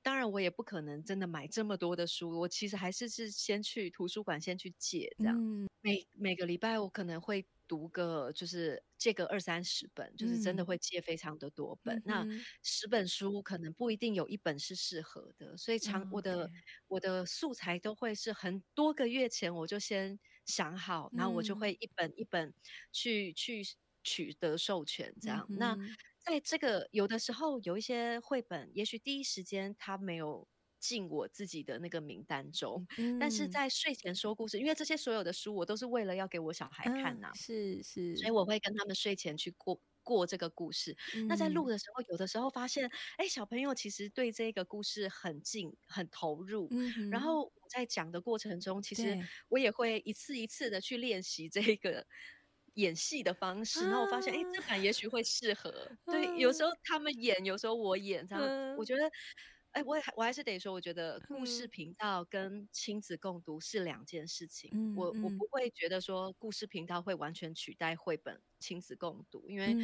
[0.04, 2.40] 当然，我也不可能真的买这么多的书。
[2.40, 5.36] 我其实还是是先去图书馆先去借，这样。
[5.38, 11.96] 嗯、每每个礼拜我可能会读个，就是借个二三十本，嗯、就是真的会借非常的多本。
[11.98, 12.26] 嗯、那
[12.62, 16.50] 十本书可能不一定有一本是适合的，所以长、嗯、我的.
[16.88, 22.52] 我的素材都会是很多个月前我就先想好，然后我就会一本一本
[22.92, 23.62] 去、嗯、去
[24.02, 25.46] 取得授权，这样。
[25.48, 25.76] 嗯、那
[26.18, 30.46] 在这个有的时候有一些绘本，也许第一时间他没有
[30.82, 40.96] 进我自己的那个名单中，嗯、但是在睡前说故事，因为这些所有的书我都是为了要给我小孩看呐、啊，是是，所以我会跟他们睡前去过过这个故事。
[41.14, 46.66] 嗯、那在录的时候，有的时候发现，哎，小朋友其实对这个故事很近，很投入。
[46.72, 49.16] 嗯、然后我在讲的过程中，其实
[49.48, 52.04] 我也会一次一次的去练习这个。
[52.76, 55.68] 演戏的方式，然后我发现，哎、啊，这版也许会适合。
[56.06, 59.02] 啊、 对，有时候他们演，有时候我演，这样、啊、我觉得，
[59.72, 64.70] 哎，我我还是得说，我觉得故事频道跟亲子共读是两件事情。
[64.74, 69.74] 嗯、我我不会觉得说故事频道会完全取代绘本亲子共读，因为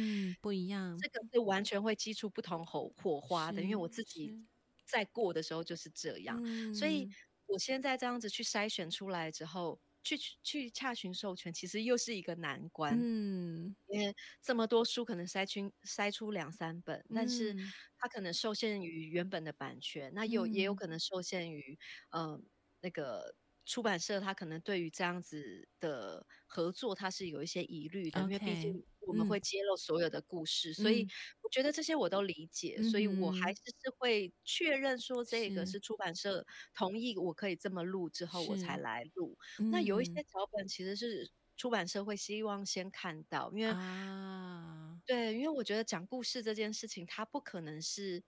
[0.41, 3.63] 不一样，这个是完全会激出不同火火花的。
[3.63, 4.47] 因为我自己
[4.85, 7.09] 在过的时候就是这样，嗯、所以
[7.47, 9.79] 我现在这样子去筛选出来之后。
[10.03, 12.99] 去去查询授权，其实又是一个难关。
[12.99, 17.55] 嗯，因为这么多书，可能筛出筛出两三本，嗯、但是
[17.97, 21.77] 它可能受限于原本的版权，那有、嗯、也有可能受限于
[22.11, 22.41] 呃
[22.81, 23.35] 那个。
[23.69, 28.23] 出版社他可能对于这样子的合作，他是有一些疑虑的，Okay.
[28.23, 31.07] 因为毕竟我们会揭露所有的故事，嗯、所以
[31.43, 39.37] 我觉得这些我都理解，嗯、所以我还是是会确认说这个是出版社同意我可以这么录之后，我才来录。
[39.71, 48.23] 那有一些脚本其实是出版社会希望先看到，因为、啊、对，因为我觉得讲故事这件事情，它不可能是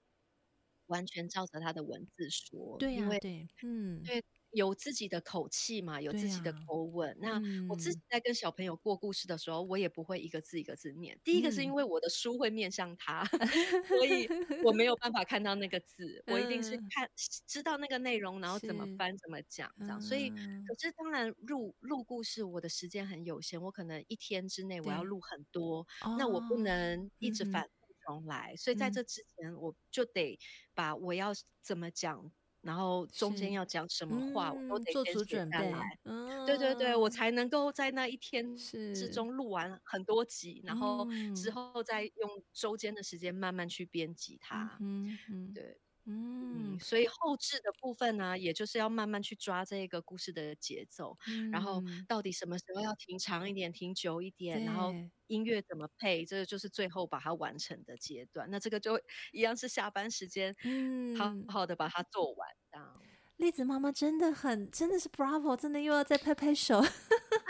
[0.86, 4.23] 完全照着他的文字说，对、啊、因为对，嗯，对。
[4.51, 7.11] 有自己的口气嘛，有自己的口吻。
[7.23, 11.19] 啊、那我自己在跟小朋友过故事的时候，嗯、我也不会一个字一个字念。
[11.23, 14.27] 第一个是因为我的书会面向他， 嗯、所以
[14.63, 17.09] 我没有办法看到那个字，嗯、我一定是看
[17.47, 19.99] 知道那个内容，然后怎么翻怎么讲这样。
[20.01, 25.85] 所以，可是当然录录故事，我的时间很有限，我可能一天之内我要录很多，
[26.17, 28.53] 那我不能一直反复重来。
[28.53, 30.37] 嗯、所以在这之前，我就得
[30.73, 32.31] 把我要怎么讲。
[32.62, 36.00] 然后中间要讲什么话，嗯、我都得先写下来。
[36.04, 44.78] 嗯、对对对，我才能够在那一天之中录完很多集，然后之后再用周间的时间慢慢去编辑它。
[44.80, 45.80] 嗯嗯，对。
[46.05, 54.93] 嗯，所以后置的部分呢、啊，也就是要慢慢去抓这个故事的节奏，嗯、然后到底什么时候要停长一点，停久一点，然后
[55.27, 58.49] 音乐怎么配，这个就是最后把它完成的阶段。
[58.49, 58.99] 那这个就
[59.31, 63.01] 一样是下班时间，嗯，好好的把它做完，这样。
[63.37, 66.79] 栗子妈妈真的很，真的是 Bravo，真的又要再拍拍手，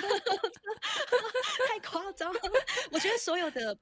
[1.68, 2.40] 太夸张了。
[2.92, 3.78] 我觉得所有的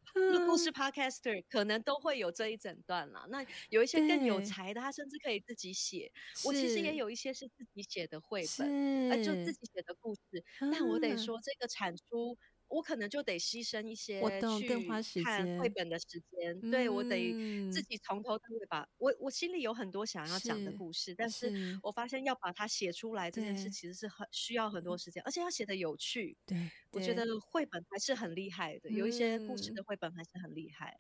[0.46, 3.26] 故事 Podcaster 可能都会有这一整段啦。
[3.30, 6.12] 那有一些更有才的，他甚至可以自己写。
[6.46, 10.22] 我其实也有一些是自己写的绘本，呃，就自己写的故事。
[10.60, 12.38] 但我得说，这个产出
[12.70, 14.22] 我可能就得牺牲一些
[14.60, 17.34] 去看绘本的时间，对，我得
[17.72, 26.38] 自己从头到尾把我我心里有很多想要讲的故事，但是我发现要把它写出来这件事其实是很需要很多时间，而且要写的有趣。
[26.46, 30.98] 对，我觉得绘本还是很厉害的，有一些故事的绘本还是很厉害。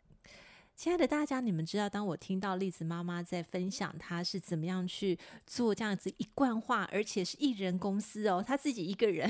[0.80, 9.30] 亲爱的大家，你们知道，当我听到栗子妈妈在分享她是怎么样去做这样子一贯化，而且是一人公司哦，她自己一个人，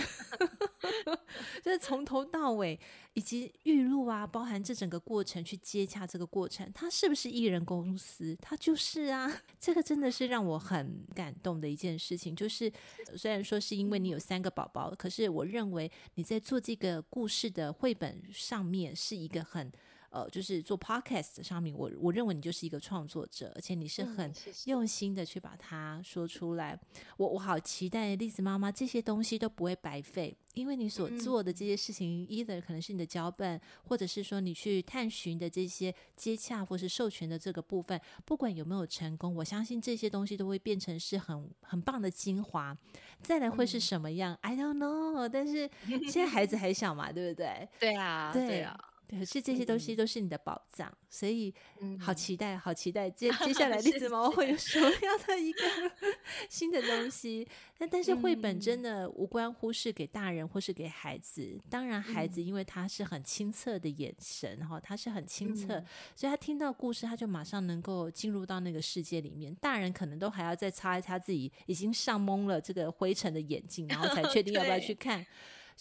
[1.65, 2.79] 就是从头到尾
[3.13, 8.37] 以及预录啊，包含这整个过程去接洽这个过程，她是不是一人公司？
[8.39, 12.35] 她就是啊， 这个真的是让我很感动的一件事情。
[12.35, 12.71] 就是
[13.17, 19.71] 虽然说是因为你有三个宝宝，可是我认为你在做这个故事的绘本上面是一个很。
[20.09, 24.33] 呃，就是做 podcast 上面，我我认为你就是一个创作者，而且你是很
[24.65, 26.79] 用心的去把它说出来。
[27.17, 42.75] 我我好期待栗子妈妈这些东西都不会白费，因为你所做的这些事情、嗯、，either 可能是你的脚本，或者是说你去探寻的这些接洽或是授权的这个部分，不管有没有成功，我相信这些东西都会变成是很很棒的精华。
[43.21, 45.29] 再来会是什么样、嗯、？I don't know。
[45.29, 45.69] 但是
[46.09, 47.67] 现在孩子还小嘛，对不对？
[47.79, 48.79] 对啊，对，对啊。
[49.09, 51.53] 可是这些东西都是你的宝藏，嗯、所以
[51.99, 53.09] 好期待，好期待。
[53.09, 55.61] 接 接下来栗子妈妈会有什么样的一个
[56.49, 57.47] 新的东西。
[57.79, 65.83] 那但是绘本真的无关乎是给大人或是给孩子，当然孩子因为他是很清澈的眼神，哈，他是很清澈，
[66.15, 69.53] 所以他听到故事他就马上能够进入到那个世界里面。
[69.55, 75.25] 大人可能都还要再擦一擦自己已经上蒙了这个灰尘的眼睛，然后才确定要不要去看。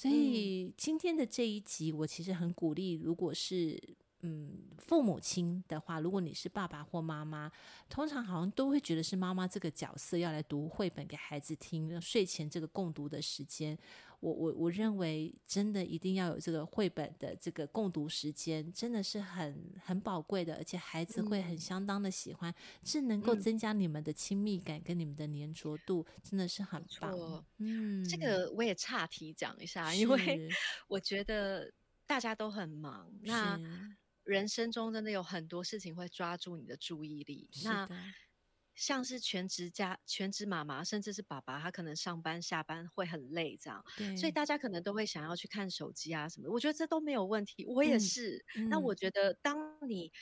[0.01, 3.77] 所以今天的这一集，我其实很鼓励，如果是
[4.21, 7.51] 嗯父母亲的话，如果你是爸爸或妈妈，
[7.89, 13.77] 通常好像都会觉得是妈妈这个角色要来读绘本给孩子听，睡前这个共读的时间。
[14.21, 22.55] 我我我认为真的一定要有这个绘本的这个共读时间，真的是很很宝贵的，而且孩子会很相当的喜欢，
[22.85, 27.45] 是能够增加你们的亲密感跟你们的粘着度，真的是很棒。
[27.57, 28.17] 嗯，这。
[28.19, 30.51] 个我也岔题讲一下，因为
[30.89, 31.73] 我觉得
[32.05, 33.57] 大家都很忙，那
[34.25, 37.49] 人生中真的有很多事情会抓住你的注意力。
[37.65, 37.89] 那
[38.79, 43.85] 像是全职家、全职妈妈，甚至是爸爸，他可能上班下班会很累，这样，
[44.17, 46.53] 所以大家可能都会想要去看手机啊什么的。
[46.53, 48.45] 我觉得这都没有问题，我也是。
[48.71, 50.13] 那、嗯、我觉得，当你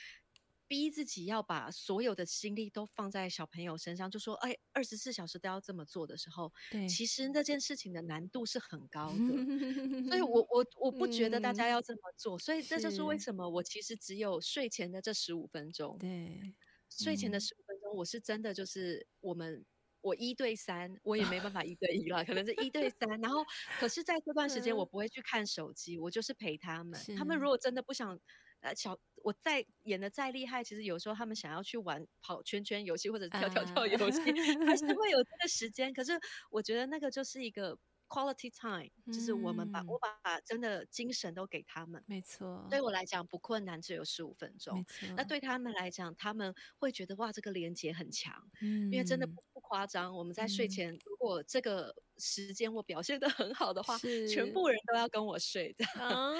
[0.67, 10.07] 逼自己要把所有的心力都放在小朋友身上，就说“哎，二十四小时都要这么做的时候”，对，其实那件事情的难度是很高的。
[10.09, 12.35] 所以我 我我不觉得大家要这么做。
[12.37, 15.95] 嗯、所以这就是为什么我其实只有睡前的这十五分钟。
[15.99, 16.53] 对，
[16.89, 19.65] 睡前的十五我是真的就是我们
[20.01, 23.09] 我一对三，我也没办法一对一了，可能是一对三。
[23.21, 23.43] 然后，
[23.79, 26.99] 可是在这段时间我不会去看手机，我就是陪他们。
[27.17, 28.19] 他们如果真的不想，
[28.61, 34.19] 呃，小我再演的再厉害，其实有时候他们想要去玩跑圈圈游戏或者跳跳跳游戏，
[34.65, 35.93] 还是会有这个时间。
[35.93, 36.19] 可是
[36.49, 37.77] 我觉得那个就是一个。
[38.07, 42.65] Quality time，就是我们把、嗯、我把真的精神都给他们，没错。
[42.69, 44.77] 对我来讲不困难，只有十五分钟。
[44.77, 45.07] 没错。
[45.17, 48.49] 那对他们来讲，他们会觉得哇，这个连接很强。
[48.61, 48.91] 嗯。
[48.91, 55.85] 因为真的不不夸张，我们在睡前，嗯、如果这个时间我表现得很好的话，全部人都要跟我睡的。
[55.99, 56.33] 啊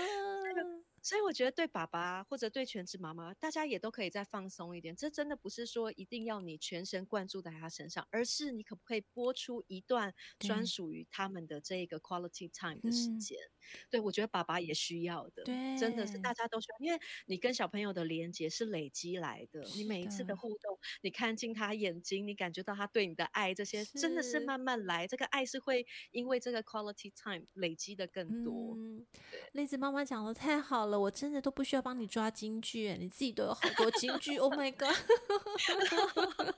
[1.08, 4.94] 所以我觉得对爸爸或者对全职妈妈，大家也都可以再放松一点。
[4.94, 13.38] 这真的不是说一定要你全神贯注在他身上，而是你可不可以播出一段专属于他们的这个 quality time 的时间？
[13.40, 19.64] 嗯、对，我觉得爸爸也需要的，对，真的是大家都需要，因为你跟小朋友的连接是累积来的。
[19.76, 25.08] 你每一次的互动，你看进他眼睛，你感觉到他对你的爱，这些真的是慢慢来。
[25.08, 28.76] 这个爱是会因为这个 quality time 累积的更多。
[28.76, 29.06] 嗯，
[29.54, 30.97] 栗子妈妈讲的太好了。
[30.98, 34.38] 我真的都不需要帮你抓金句，你自己都有好多金句。
[34.48, 34.96] Oh my god！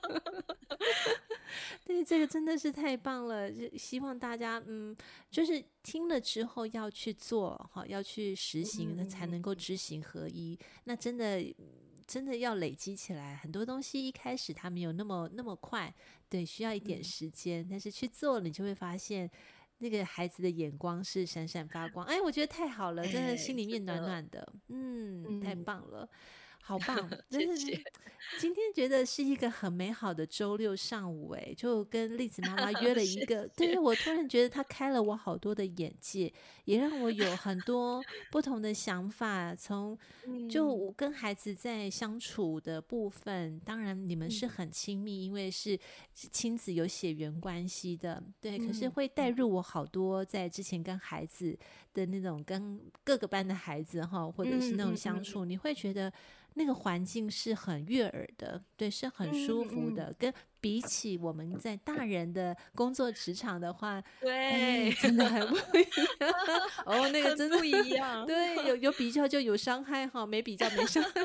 [1.84, 3.50] 对，这个真的是太棒了。
[3.50, 4.96] 就希望大家，嗯，
[5.30, 10.58] 就是听了之后要去做，哈，要去实行，那才能够知行合一。
[10.84, 11.42] 那真的，
[12.06, 13.36] 真的要累积起来。
[13.36, 15.92] 很多东西一开始它没有那么那么快，
[16.28, 17.66] 对，需要一点时间。
[17.68, 19.28] 但是去做，你就会发现。
[19.80, 26.08] 那个孩子的眼光是闪闪发光，哎，我觉得太好了，真的心里面暖暖的，的嗯，太棒了。
[26.70, 27.66] 好棒， 真是。
[28.38, 36.32] 今天觉得是一个很美好的周六上午，哎，就跟栗子妈妈约了 一个，对，我突然觉得她开了我好多的眼界，
[36.64, 39.52] 也让我有很多不同的想法。
[39.52, 39.98] 从
[40.48, 45.76] 就我跟孩子在相处的部分，当然你们是很亲密，因为是
[46.14, 48.56] 亲子有血缘关系的，对。
[48.58, 51.58] 可是会带入我好多在之前跟孩子
[51.94, 56.12] 的那种跟各个班的孩子哈，或者是那种相处，你会觉得。
[56.54, 60.12] 那个环境是很悦耳的，对，是很舒服的。
[60.18, 66.04] 跟比起我们在大人的工作职场的话，对，哎、真的还不一样。
[66.84, 68.26] 哦，那个真的不一样。
[68.26, 71.20] 对，有 有比较就有伤害哈，没比较没伤害。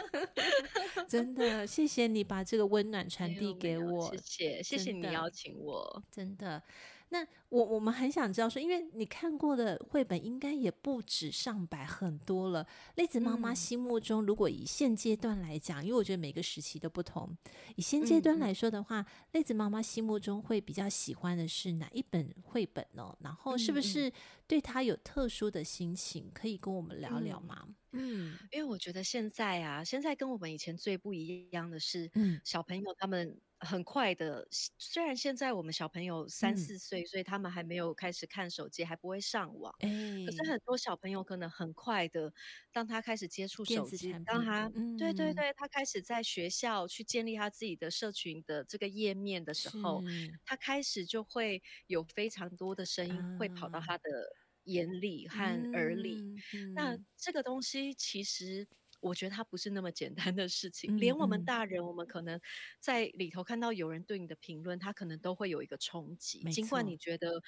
[1.07, 4.15] 真的，谢谢你把这个温暖传递给我。
[4.15, 6.03] 谢谢，谢谢你邀请我。
[6.11, 6.61] 真的。
[7.09, 12.67] 那我我们很想知道说，因为你看过的绘本应该也不止上百，很多了。
[12.95, 17.37] 栗子妈妈心目中，如果以现阶段来讲，因为我觉得每个时期都不同，
[17.75, 23.15] 以现阶段来说的话，栗子妈妈心目中会比较喜欢的是哪一本绘本呢？
[23.21, 24.11] 然后是不是
[24.47, 27.67] 对她有特殊的心情，可以跟我们聊聊吗？
[27.91, 33.39] 嗯，因为我觉得现在啊，现在跟我们以前最不一样的是，嗯，小朋友他们。
[33.59, 34.47] 很快的，
[34.77, 39.73] 虽然现在我们小朋友三四岁，嗯，所以他们还没有开始看手机，还不会上网。
[39.79, 42.33] 欸，可是很多小朋友可能很快的，
[42.71, 50.03] 当他开始接触手机，当他，嗯，对对对，他开始在学校去建立他自己的社群的这个页面的时候，
[50.43, 55.37] 他开始就会有非常多的声音会跑到他的眼里和
[55.73, 56.27] 耳里。
[56.73, 58.67] 那这个东西其实。
[58.99, 62.39] 我觉得它不是那么简单的事情，连我们大人，我们可能
[62.79, 66.43] 在里头看到有人对你的评论，他可能都会有一个冲击。
[66.51, 67.41] 尽管你觉得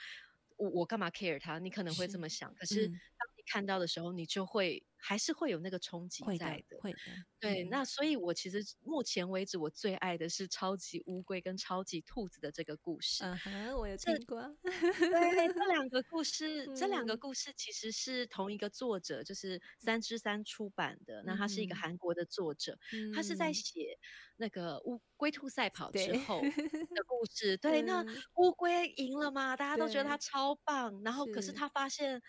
[0.58, 2.96] 我我干嘛 care 他，你可能会这么想，是，可是当
[3.38, 4.84] 你看到的时候，你就会。
[5.08, 6.98] 还是会有那个冲击在的，会的，会的。
[7.40, 13.24] 对，嗯，那所以，我其实目前为止，我最爱的是超级乌龟跟超级兔子的这个故事。
[13.24, 14.42] 嗯哼，我有听过。
[14.62, 21.22] 对，这两个故事，嗯，这两个故事其实是同一个作者，就是三之三出版的。
[21.22, 23.98] 嗯，那他是一个韩国的作者，嗯，他是在写
[24.36, 27.56] 那个乌龟兔赛跑之后的故事。
[27.56, 28.04] 对， 对，那
[28.36, 29.56] 乌龟赢了吗？
[29.56, 32.22] 大家都觉得它超棒，然后可是他发现。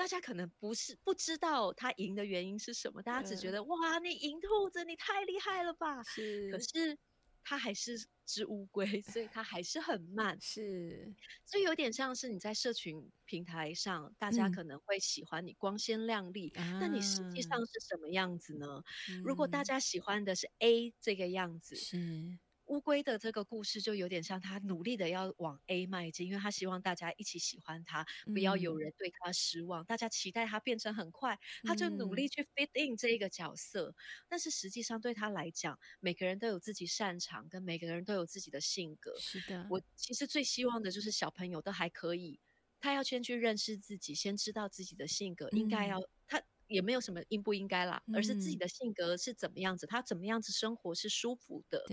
[0.00, 6.02] 大家可能不是不知道他赢的原因是什么，大家只觉得哇，你赢兔子，你太厉害了吧？
[6.04, 6.96] 是，可是
[7.44, 10.40] 他还是只乌龟，所以他还是很慢。
[10.40, 11.12] 是，
[11.44, 19.22] 所以有点像是你在社群平台上，大家可能会喜欢你光鲜亮丽，那、嗯、你实际上是什么样子呢、嗯？
[19.22, 22.38] 如果大家喜欢的是 A 这个样子，是。
[22.70, 29.82] 乌龟的这个故事就有点像他努力的要往 A 迈进，因为他希望大家一起喜欢他，不要有人对他失望。
[29.82, 33.90] 嗯、大家期待他变成很快，他就努力去 fit in 这一个角色。
[33.90, 33.94] 嗯、
[34.28, 39.18] 但是实际上对他来讲，每个人都有自己擅长，跟每个人都有自己的性格。
[39.18, 42.38] 是的，我其实最希望的就是小朋友都还可以，
[42.78, 51.84] 他要先去认识自己，先知道自己的性格，嗯、应该要他也没有什么应不应该啦、嗯，而是自己的性格是怎么样子，他怎么样子生活是舒服的。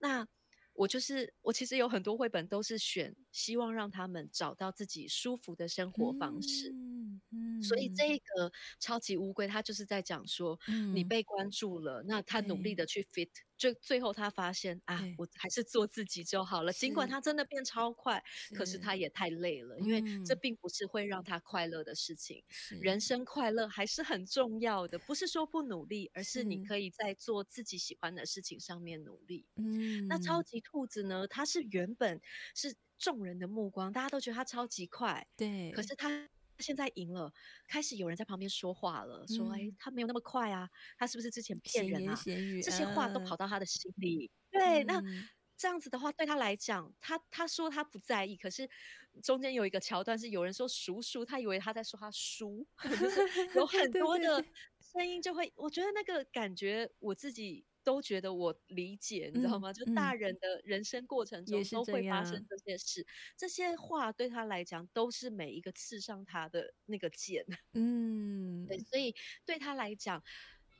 [0.00, 0.26] 那
[0.74, 6.76] 我就是我，其实有很多绘本都是选希望让他们找到自己舒服的生活方式。
[7.30, 10.58] 嗯，所以这个超级乌龟，它就是在讲说，
[10.94, 13.30] 你被关注了，嗯、那他努力的去 fit。
[13.56, 16.70] 就最后他发现啊，我还是做自己就好了。
[16.70, 22.44] 尽管他真的变超快，是可是他也太累了，因为这并不是会让他快乐的事情。
[22.82, 29.46] 人生快乐还是很重要的，不是说不努力，而是你可以在做自己喜欢的事情上面努力。
[29.54, 31.26] 嗯，那超级兔子呢？
[31.26, 32.20] 它是原本
[32.54, 36.28] 是众人的目光，大家都觉得它超级快，对，可是它。
[36.58, 37.32] 现在赢了，
[37.66, 44.30] 开始有人在旁边说话了，嗯、说：“哎，他没有那么快啊，他是不是之前骗人啊？”闲言闲，这些话都跑到他的心里。
[44.50, 45.02] 嗯、对，那
[45.56, 48.68] 这样子的话，对他来讲，他他说他不在意，可是
[49.22, 53.20] 中间有一个桥段是有人说“叔叔”，他以为他在说他叔， 就是
[53.54, 54.44] 有很多的
[54.92, 57.64] 声音就会，我觉得那个感觉我自己。
[57.86, 59.70] 都觉得我理解，你知道吗？
[59.70, 63.06] 嗯、就大人的人生过程中都会发生这些事，
[63.36, 67.46] 这，这些话对他来讲都是每一个刺上他的那个剑。
[67.74, 69.14] 嗯，对，所以
[69.44, 70.20] 对他来讲，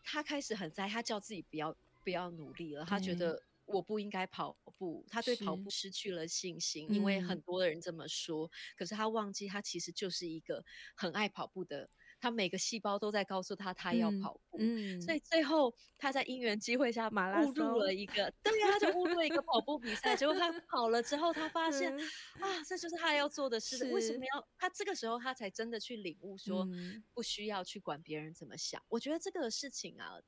[0.02, 10.64] 他开始很在意，他叫自己不要不要努力了，他觉得我不应该跑步，他对跑步失去了信心，因为很多的人这么说，可是他忘记他其实就是一个
[10.96, 11.88] 很爱跑步的。
[12.18, 20.16] 他每个细胞都在告诉他，他要跑步，嗯嗯、所以最后他在因缘机会下误入了一个，对呀，他就误入了一个跑步比赛。
[20.16, 22.00] 结果他 跑了之后，他发现、嗯、
[22.42, 23.92] 啊，这就是他要做的事。
[23.92, 26.66] 为什么要他这个时候他才真的去领悟说，
[27.12, 28.82] 不需要去管别人怎么想。
[28.88, 30.18] 我觉得这个事情啊，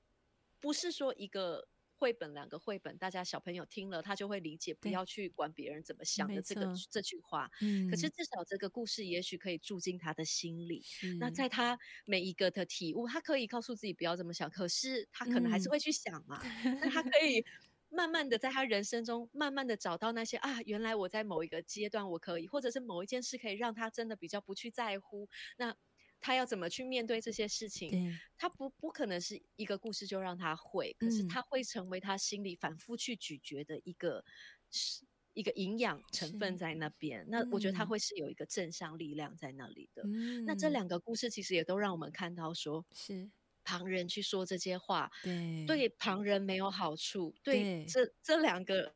[0.60, 1.66] 不是说一个
[1.98, 7.50] 绘本、两个绘本，大家小朋友听了他就会理解，不要去管别人怎么想的这个这句话。
[7.60, 10.84] 嗯，可是至少这个故事也许可以住进他的心里。
[11.18, 16.40] 那在他每一个的体悟，他可以告诉自己不要这么想，可是他可能还是会去想嘛。
[16.64, 17.44] 那、嗯、他可 以。
[17.90, 25.26] 慢慢的，在他人生中，慢慢的找到那些啊，原来我在某一个阶段我可以，或者是某一件事可以让他真的比较不去在乎。
[25.56, 25.74] 那
[26.20, 28.18] 他要怎么去面对这些事情？
[28.36, 34.24] 他不不可能是一个故事就让他会，可是他会成为他心里反复去咀嚼的一个
[34.70, 35.04] 是
[35.34, 37.24] 一个营养成分在那边。
[37.28, 40.02] 那我觉得他会是有一个正向力量在那里的。
[40.04, 43.30] 嗯、那这两个故事其实也都让我们看到说，是。
[43.68, 48.90] 旁人去说这些话，对，对旁人没有好处，对，对这这两个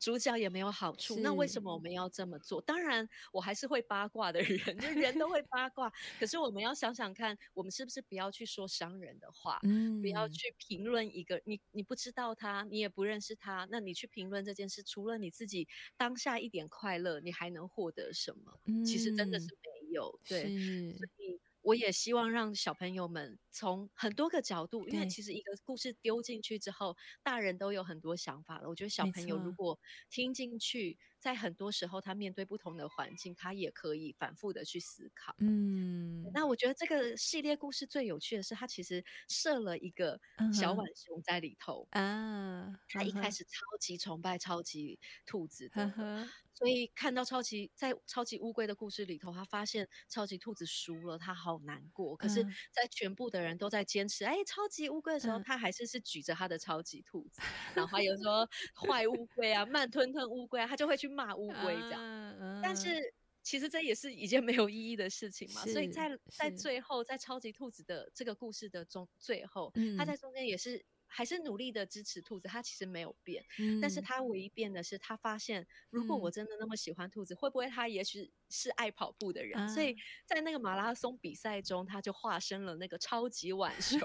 [0.00, 1.20] 主角也没有好处。
[1.20, 2.60] 那为什么我们要这么做？
[2.60, 5.92] 当然，我还是会八卦的人，就人都会八卦。
[6.18, 18.58] 可是我们要想想看，我们是不是不要去说伤人的话，嗯，不要去评论一个你你不知道他，你也不认识他，那你去评论这件事，除了你自己当下一点快乐，你还能获得什么？
[18.64, 20.18] 嗯，其实真的是没有。
[20.26, 21.40] 对，所以。
[21.66, 28.68] 我也希望让小朋友们从很多个角度，因为其实一个故事丢进去之后，大人都有很多想法了。
[28.68, 30.96] 我觉得小朋友如果听进去，
[31.26, 35.34] 在很多时候他面对不同的环境，他也可以反复的去思考。
[35.40, 40.20] 嗯，那我觉得这个系列故事最有趣的是，他其实设了一个
[40.54, 46.28] 小浣熊在里头啊，他一开始超级崇拜超级兔子的。
[46.58, 52.16] 所以看到超级在超级乌龟的故事里头，他发现超级兔子输了，他好难过。
[52.16, 57.42] 可是，在全部的人都在坚持，哎、欸，超级乌龟的时候，他还是是举着他的超级兔子。
[57.74, 62.60] 然后还有说坏乌龟啊，慢吞吞乌龟啊，他就会去骂乌龟这样。
[62.62, 63.12] 但是
[63.42, 65.64] 其实这也是一件没有意义的事情嘛。
[65.64, 70.84] 所以在在最后，在超级兔子的这个故事的中最后，他在中间也是。
[71.08, 79.58] 还是努力的支持兔子，他其实没有变，嗯、但是他唯一变的是，他发现如果我真的那么喜欢兔子，嗯、会不会他也许是爱跑步的人？
[79.58, 79.96] 啊、所以
[80.26, 84.00] 在那个马拉松比赛中，他就化身了那个超级浣熊，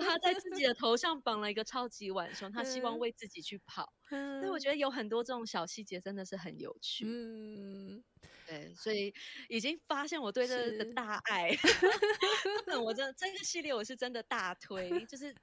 [0.00, 3.92] 他在自己的头上绑了一个超级浣熊，他希望为自己去跑。
[4.10, 7.04] 嗯、所以我觉得有很多这种小细节真的是很有趣。
[7.06, 8.02] 嗯，
[8.46, 9.12] 对，所以
[9.48, 11.50] 已经发现我对这个的大爱，
[12.82, 15.34] 我这这个系列我是真的大推，就是。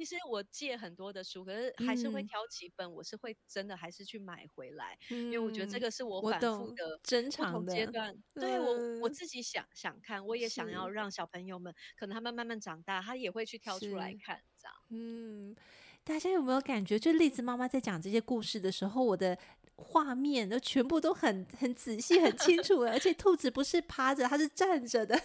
[0.00, 8.16] 其实我借很多的书，可是还是会挑几本，我是会真的还是去买回来，嗯、因为我觉得这个是我反复的珍藏的阶段。
[8.32, 14.74] 对我我自己想想看，我也想要让小朋友们，可能他们慢慢长大，他也会去挑出来看，这样。
[14.88, 15.54] 嗯，
[16.02, 19.36] 大家有没有感觉，就栗子妈妈在讲这些故事的时候，我的。
[19.82, 25.18] 画面都全部都很很仔细、很清楚，而且兔子不是趴着，它是站着的。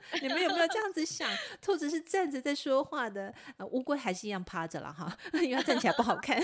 [0.22, 1.30] 你们有没有这样子想？
[1.60, 6.42] 兔子是站着在说话的，呃，乌龟还是一样趴着了哈， 因为它站起来不好看。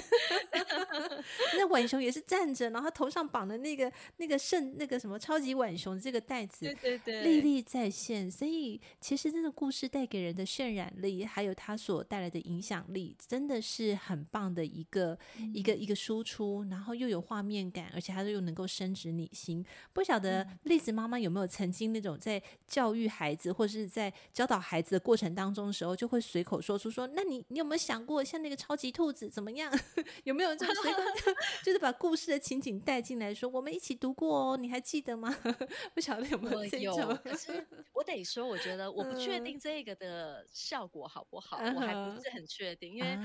[1.57, 8.31] 那浣熊也是站着，然后头上绑的那个那个圣那个什么超级浣熊这个袋子，对对对，历历在现。
[8.31, 17.55] 所以其实这个故事带给人的渲染力，还有它所带来的影响力，真的是很棒的一个、嗯、一个一个输出，然后又有画面。
[17.55, 19.65] 面感，而且它又能够深植你心。
[19.93, 29.73] 不晓得栗子妈妈有没有曾经那种在教育孩子或者是在教导孩子的过程当中的时候，就会随口说出说：“那你你有没有想过，像那个超级兔子怎么样？
[30.25, 31.01] 有没有这个随口
[31.65, 35.35] 就是把故事的情景带进来说，我们一起读过哦，你还记得吗？
[35.95, 37.17] 不晓得有没有这种？
[37.25, 43.19] 可是我得说，我觉得我不确定这个的效果好不好，我还不是很确定，因为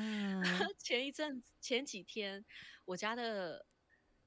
[0.78, 2.44] 前一阵子前几天
[2.86, 3.66] 我家的。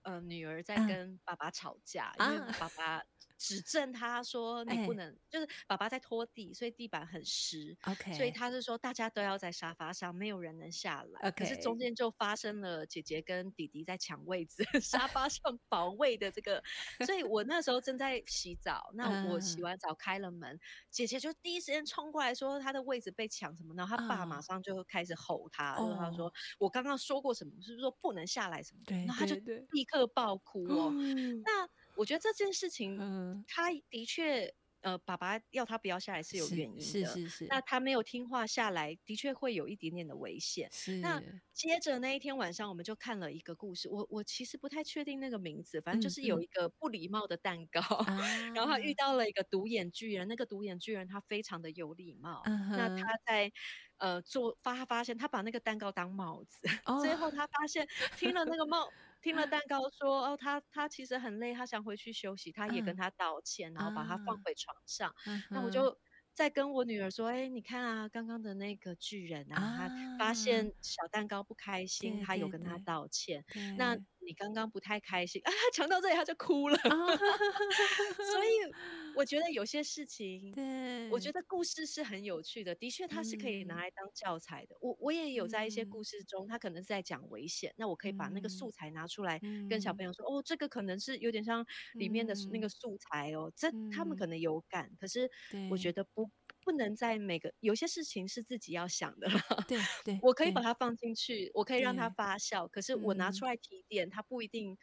[0.05, 3.01] 呃，女儿在跟爸爸吵架，啊、因为爸爸
[3.43, 7.77] 指正他说：“你不能，欸、就是爸爸在拖地，所以地板很湿。
[7.83, 8.17] Okay.
[8.17, 11.29] 所以他是说大家都要在沙发上，没有人能下来。
[11.33, 16.63] 可是中间就发生了姐姐跟弟弟在抢位子， 沙发上保卫的这个。
[17.05, 20.57] 所以我那时候正在洗澡，那我洗完澡开了门，
[20.89, 25.97] 姐姐就第一时间冲过来说她的位置被抢什么，然后他爸马上就开始吼他，就、uh.
[25.97, 28.83] 他说我刚刚说过什么，是不是说不能下来什么？
[28.87, 29.35] 对，然后他就
[29.73, 30.93] 立刻爆哭哦。
[31.45, 31.69] 那。
[31.97, 37.47] 我觉得这件事情，嗯，他的确，呃，爸爸要他不要下来是有原因的，是是是，是。
[37.47, 40.69] 那他没有听话下来，的确会有一点点的危险。
[40.73, 40.99] 是。
[40.99, 41.23] 那
[41.53, 43.89] 接着那一天晚上，我们就看了一个故事。
[43.89, 47.81] 我我其实不太确定那个名字，反正就是有一个不礼貌的蛋糕，
[48.55, 50.27] 然后他遇到了一个独眼巨人。
[50.27, 52.43] 那个独眼巨人他非常的有礼貌。
[52.47, 53.53] 嗯、那他在
[53.99, 57.87] 呃做发发现他把那个蛋糕当帽子，哦、最后他发现
[58.17, 58.89] 听了那个帽。
[59.23, 65.15] 听了蛋糕说哦，他他其实很累，他想回去休息，他也跟他道歉，嗯、然后把他放回床上。
[65.27, 65.97] 嗯、那我就
[66.35, 73.45] 在跟我女儿说：“哎、欸，你看啊，刚刚的那个巨人啊，啊他发现小蛋糕不开心，他有跟他道歉。
[73.77, 73.97] 那
[74.27, 76.77] 你刚刚不太开心啊，讲到这里他就哭了。
[76.77, 77.17] 啊、
[78.33, 78.49] 所以
[79.15, 84.75] 我觉得有些事情，对，我觉得故事是很有趣的，的确它是可以拿来当教材的。
[84.77, 91.65] 嗯、我我也有在一些故事中，他可能是在讲危险、嗯，那我可以把那个素材拿出来跟小朋友说：嗯、哦，这个可能是有点像
[91.97, 95.29] 里面的那个素材哦，嗯、这他们可能有感，可是
[95.69, 96.31] 我觉得不。
[96.65, 99.29] 不能在每个有些事情是自己要想的，
[99.69, 104.77] 对对，我可以把它放进去，我可以让它发酵，可是我拿出来提点，它不一定。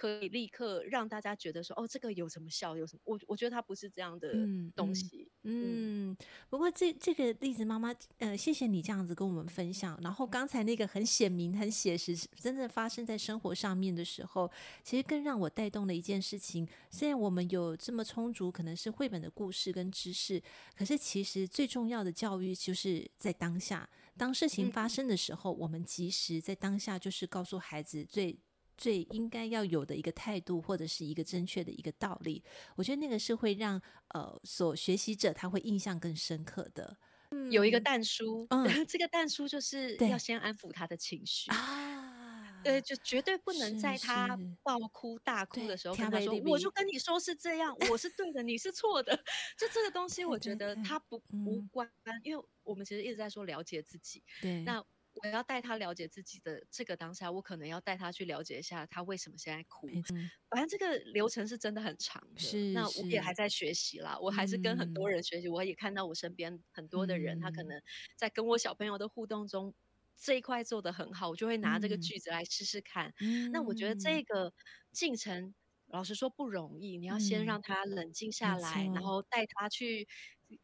[0.00, 3.02] 可以立刻让大家觉得说，哦，这个有什么效，有什么？
[3.04, 4.32] 我我觉得它不是这样的
[4.74, 5.30] 东西。
[5.42, 6.16] 嗯，嗯，
[6.48, 10.00] 不过这这个例子，妈妈，呃，谢谢你这样子跟我们分享。
[10.02, 14.50] 然后刚才那个很显明、很写实，真正发生在生活上面的时候，
[14.82, 16.66] 其实更让我带动了一件事情。
[16.90, 20.42] 虽然我们有这么充足，可能是绘本的故事跟知识，
[20.74, 23.86] 可是其实最重要的教育就是在当下。
[24.16, 28.38] 当事情发生的时候，我们及时在当下，就是告诉孩子最。
[28.80, 32.42] 最应该要有的一个态度，或者是一个正确的一个道理，
[32.76, 33.80] 我觉得那个是会让
[34.14, 36.96] 呃所学习者他会印象更深刻的。
[37.32, 49.14] 嗯、有一个但书，嗯， 这个但书就是要先安抚他的情绪啊，对，就绝对不能在他爆哭大哭的时候跟他说，我就跟你说是这样，我是 对的，你是错的。
[49.56, 54.82] 就这个东西，我觉得他不无关、嗯，因为我们其实一直在说了解自己，对，那。
[55.22, 59.86] 我要带他了解自己的这个当下，我可能要带他去了解一下他为什么现在哭。
[59.88, 64.30] 嗯、反正这个流程是真的很长的，是那我也还在学习啦，我。
[64.30, 67.82] 还是跟很多人学习、嗯，我也看到我身边很多的人、嗯，他可能。
[68.16, 69.74] 在跟我小朋友的互动中
[70.16, 73.50] 这一块做的很好，我就会拿这个句子来试试看、嗯。
[73.52, 74.22] 那我觉得这。
[74.22, 74.52] 个
[74.92, 75.54] 进程，
[75.86, 80.08] 老实说不容易，你要先让他冷静下来，嗯、然后带他去。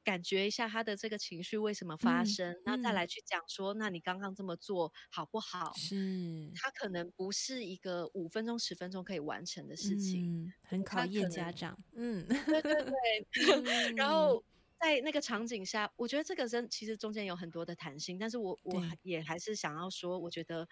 [0.03, 5.73] 感觉一下他的这个情绪为什么发生，嗯、那再来去讲说、嗯，那你刚刚这么做好不好？
[5.77, 11.79] 是，他可能不是一个五分钟、十分钟可以完成的事情，嗯、很考验家长。
[11.95, 13.95] 嗯，对对对。
[13.95, 14.45] 然后
[14.81, 20.69] 在那个场景下，我觉得这个真其实中间有很多的弹性，但是我我也还是想要说，我觉得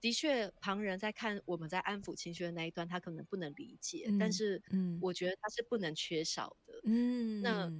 [0.00, 6.80] 的确旁人在看我们在安抚情绪的那一段，他可能不能理解，嗯、但是嗯，我觉得他是不能缺少的。
[6.84, 7.72] 嗯，那。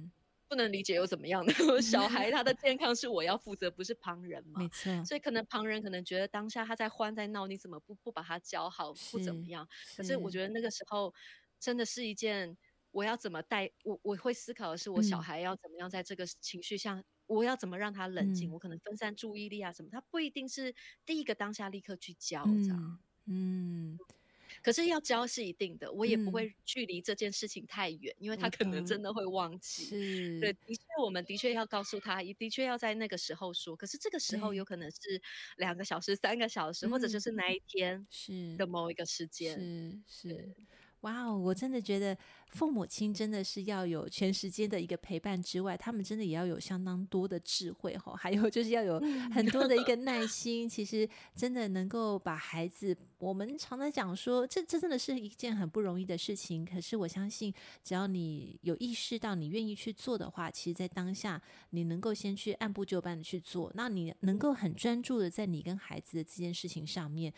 [0.53, 1.51] 不能理解又怎么样呢？
[1.81, 4.59] 小孩他的 健康是我要负责，不是旁人嘛？
[4.61, 5.03] 没错。
[5.03, 9.67] 所以可能旁人可能觉得当下他在欢在闹，你怎么不不把他教好，不怎么样？
[9.97, 11.11] 可是我觉得那个时候
[11.59, 12.55] 真的是一件
[12.91, 18.53] 我要怎么带我我会思考的是，我小孩要怎么样在这个情绪下、嗯，我要怎么让他冷静、嗯？
[18.53, 19.89] 我可能分散注意力啊什么？
[19.91, 22.99] 他不一定是第一个当下立刻去教这样。
[23.25, 23.93] 嗯。
[23.93, 23.99] 嗯
[24.63, 29.83] 可是要教是一定的，我也不会距离这件事情太远、嗯，因为他可能真的会忘记。
[29.89, 33.75] 是，对，的确，我们的确要告诉他，也的确要在那个时候说。
[33.75, 35.21] 可是这个时候有可能是
[35.57, 39.59] 两个小时、三个小时，或者就是那一天是的某一个时间。
[39.59, 40.55] 是是。
[41.03, 48.99] 哇哦，我真的觉得父母亲真的是要有全时间的一个陪伴之外，他们真的也要有相当多的智慧哈，还有就是要有
[49.33, 50.67] 很多的一个耐心。
[50.67, 56.63] 其实真的能够把孩子，我们常常讲说，这这真的是一件很不容易的事情。
[56.65, 61.41] 可是我相信，只要你有意识到，你愿意去做的话，其实，在当下
[61.71, 67.33] 你能够先去按部就班的去做，那你能够很专注的在你跟孩子的这件事情上面。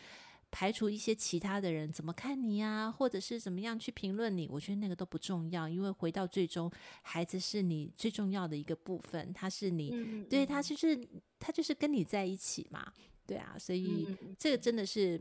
[0.58, 10.98] 排除一些其他的人怎么看你呀，或者是怎么样去评论你，我觉得那个都不重要，因为回到最终，孩子是你最重要的一个部分，他是你，嗯、对他就是
[11.38, 12.90] 他就是跟你在一起嘛，
[13.26, 15.20] 对啊，所以这个真的是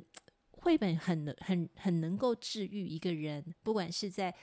[0.51, 4.33] 绘本很很很能够治愈一个人，不管是在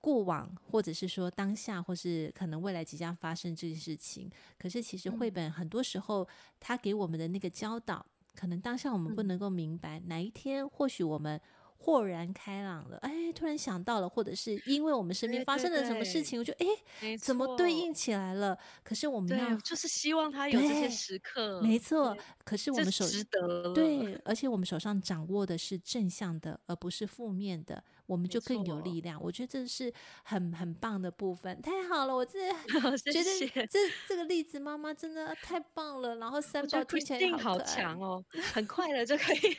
[0.00, 4.30] 过往，或者是说当下，或是可能未来即将发生这件事情。
[4.58, 6.26] 可是其实绘本很多时候，
[6.58, 8.06] 他给我们的那个教导。
[8.34, 11.40] 可能当下我们不能够明白，嗯、哪一天或许我们
[11.76, 18.58] 豁然开朗了，哎，突然想到了，或者是因为我们身边发生了什么事情，对对对，我就哎，怎么对应起来了？
[18.82, 22.16] 可是我们要就是希望他有这些时刻，没错。
[22.44, 27.82] 可是我们手值得对，而且我们手上掌握的是正向的，而不是负面的。
[28.10, 29.92] 我们就更有力量，我觉得这是
[30.24, 32.16] 很很棒的部分，太好了！
[32.16, 32.54] 我真的
[33.38, 36.16] 觉得这这个例子妈妈真的太棒了。
[36.16, 38.20] 然后 三宝听起来好强哦，
[38.52, 39.56] 很快的就可以，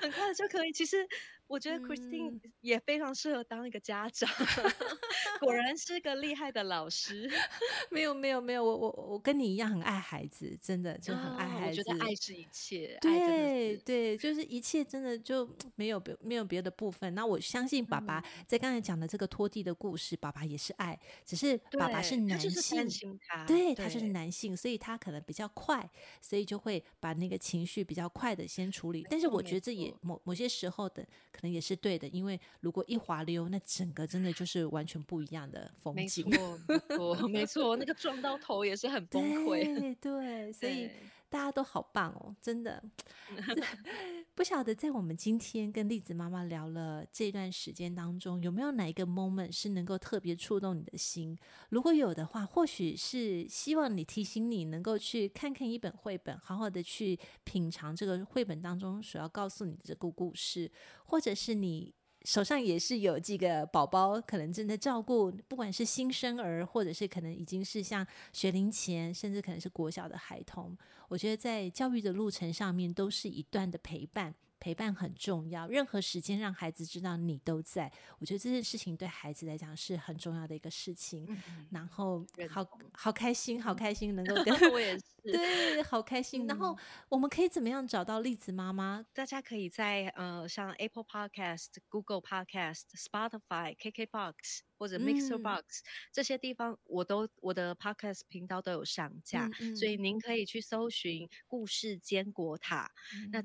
[0.00, 0.72] 很快的就可以。
[0.72, 1.06] 其实
[1.50, 4.30] 我觉得 Christine 也非常适合当一个家长，
[5.40, 7.28] 果然是个厉害的老师。
[7.90, 11.80] 没有没有没有，我我我跟你一样很爱孩子，真的就很爱孩子。
[11.80, 17.12] 哦、我觉得爱是一切，对对，就是一切真的就没有别没有别的部分。
[17.16, 20.96] 那我相信爸爸在刚才讲的这个拖地的故事，嗯、爸爸也是爱，
[21.26, 25.90] 只是爸爸是男性，他对，他就是男性，所以他可能比较快，
[26.20, 29.04] 所以就会把那个情绪比较快的先处理。
[29.10, 31.04] 但是我觉得这也某某些时候的
[31.40, 36.28] 可能也是对的，因为如果一滑溜，那整个真的就是完全不一样的风景。
[36.28, 39.64] 没错，没错，没错，那个撞到头也是很崩溃。
[40.00, 40.90] 对，对，所以。
[41.30, 42.82] 大家都好棒哦，真的。
[44.34, 51.38] 不晓得在我们今天跟栗子妈妈聊了这段时间当中，有没有哪一个 moment 是能够特别触动你的心？
[51.68, 60.70] 如果有的话，或许是希望你提醒你能够去看看一本绘本，好好的去品尝这个绘本当中所要告诉你的这个故事，
[61.04, 61.94] 或者是你。
[62.24, 70.76] 手上也是有几个宝宝，可能正在照顾，不管是新生儿，或者是可能已经是像学龄前，甚至可能是国小的孩童。
[71.08, 74.34] 我觉得在教育的路程上面，都是一段的陪伴。
[74.60, 81.26] 陪伴很重要，任何时间让孩子知道你都在，我觉得这件事情对孩子来讲是很重要的一个事情。
[81.30, 86.44] 嗯、然后好好开心，好开心能够 跟我也是，对，好开心。
[86.44, 86.76] 嗯、然后
[87.08, 89.04] 我们可以怎么样找到栗子妈妈？
[89.14, 102.90] 大家可以在呃像 Apple Podcast、Google Podcast、Spotify、KKBox 或者 Mixer Box、嗯、这些地方，我都我的 Podcast 频道都有上架，嗯嗯、所以您可以去搜寻故事坚果塔。
[103.14, 103.44] 嗯、那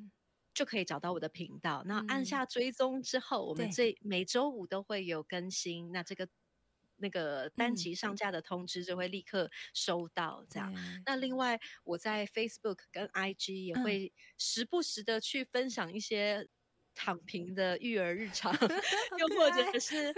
[0.56, 5.92] 就可以找到我的频道，那按下追踪之后，嗯、我们这每周五都会有更新。
[5.92, 6.26] 那这个
[6.96, 10.46] 那个单集上架的通知就会立刻收到。
[10.50, 16.48] 这样，嗯、那另外我在 Facebook 跟 IG 也会时不时的去分享一些
[16.94, 18.54] 躺平的育儿日常，
[19.20, 20.14] 又 或者是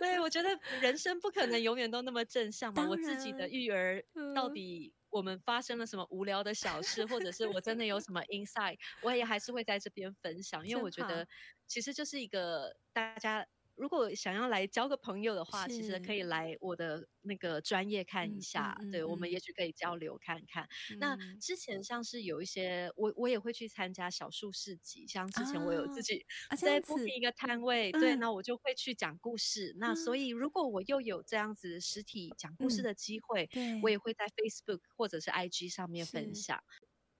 [0.00, 2.88] 对，我觉得人生不可能永远都那么正向嘛。
[2.88, 4.92] 我自己的育儿到底。
[5.16, 11.26] 我们发生了什么无聊的小事，或者是我真的有什么 insight，我也还是会在这边分享，因为我觉得
[11.66, 13.46] 其实就是一个大家
[13.76, 20.66] 如果想要来交个朋友的话，其实可以来我的那个专业看一下，嗯嗯嗯、对，我们也许可以交流看看。
[20.92, 26.24] 嗯、那之前像是有一些我我也会去参加小树市集，像之前我有自己
[26.58, 29.72] 在 booking 一个摊位，啊、对，那我就会去讲故事。
[29.74, 36.58] 嗯、那所以如果我又有这样子实体讲故事的机会，嗯、我也会在 Facebook 或者是 IG 上面分享。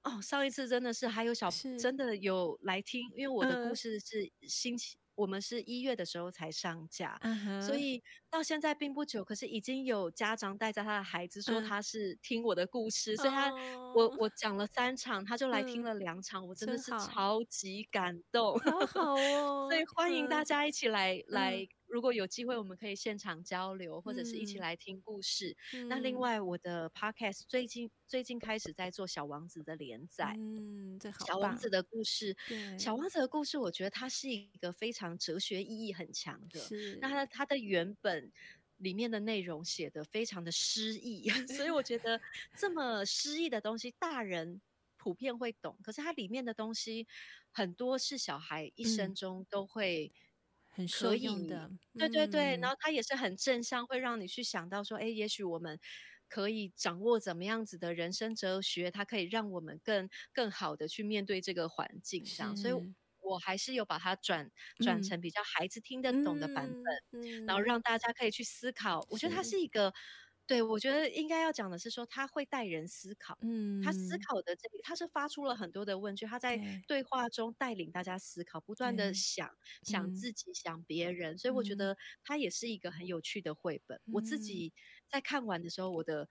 [0.05, 4.97] 哦，上一次真的是还有小真的有来听，因为我的故事是星期。
[5.17, 7.63] 嗯我们是一月的时候才上架，uh huh.
[7.63, 13.23] 所以到现在并不久，可是已经有家长带着他的孩子说他是听我的故事，uh huh.
[13.23, 13.51] 所以他
[13.95, 16.47] 我我讲了三场，他就来听了两场，uh.
[16.47, 21.25] 我真的是超级感动，好好 哦，所以欢迎大家一起来、uh.
[21.29, 21.69] 来。
[21.89, 25.57] 如果有机会，我们可以现场交流，或者是一起来听故事。
[25.73, 30.35] 嗯、那另外，我的 podcast 最近最近开始在做《小王子》的连载。
[30.37, 31.25] 嗯，这好。
[31.27, 36.61] 小王子的故事，对小王子的故事，我觉得它是一个非常哲学意义很强的。
[36.61, 36.99] 是。
[37.01, 38.31] 那它它的原本
[38.79, 42.21] 里面的内容写的非常的诗意， 所以我觉得
[42.57, 44.61] 这么诗意的东西，大人
[44.97, 45.79] 普遍会懂。
[45.83, 47.07] 可是它里面的东西
[47.53, 50.13] 很多是小孩一生中都会。
[50.77, 55.79] 很受用的，对对对，嗯、然后它也是很正向，会让你去想到说，哎，也许我们
[56.29, 62.75] 可以掌握怎么样子的人生哲学，它可以让我们更更好的去面对这个环境上，是所以
[63.21, 69.07] 我还是有把它转转成比较孩子听得懂的版本，嗯嗯、然后让大家可以去思考。
[69.11, 69.93] 我觉得它是一个。
[70.49, 73.37] 对，我觉得应该要讲的是说，他会带人思考。
[73.41, 79.51] 嗯，他思考的这个，他是发出了很多的问句，他在对话中带领大家思考，不断的想
[79.83, 81.37] 想自己，想别人。
[81.37, 84.01] 所以我觉得他也是一个很有趣的绘本。
[84.11, 84.73] 我自己
[85.11, 86.29] 在看完的时候，我的。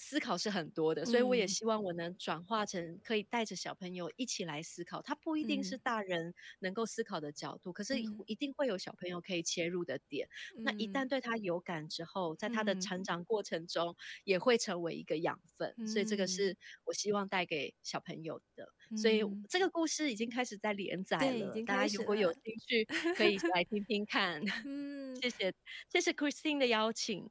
[0.00, 5.02] 思考是很多的，所以我也希望我能转化成可以带着小朋友一起来思考。
[5.02, 10.28] 它不一定是大人能够思考的角度，嗯、可是一定会有小朋友可以切入的点。
[10.56, 15.74] 嗯、那一旦对他有感之后，在他的成长过程中也会成为一个养分。
[15.78, 18.72] 嗯、所以这个是我希望带给小朋友的。
[18.90, 22.84] 嗯、所以这个故事已经开始在连载了，大家如果有兴趣
[23.14, 24.42] 可以来听听看。
[24.66, 25.54] 嗯，谢谢，
[25.88, 27.28] 谢谢 Christine 的邀请。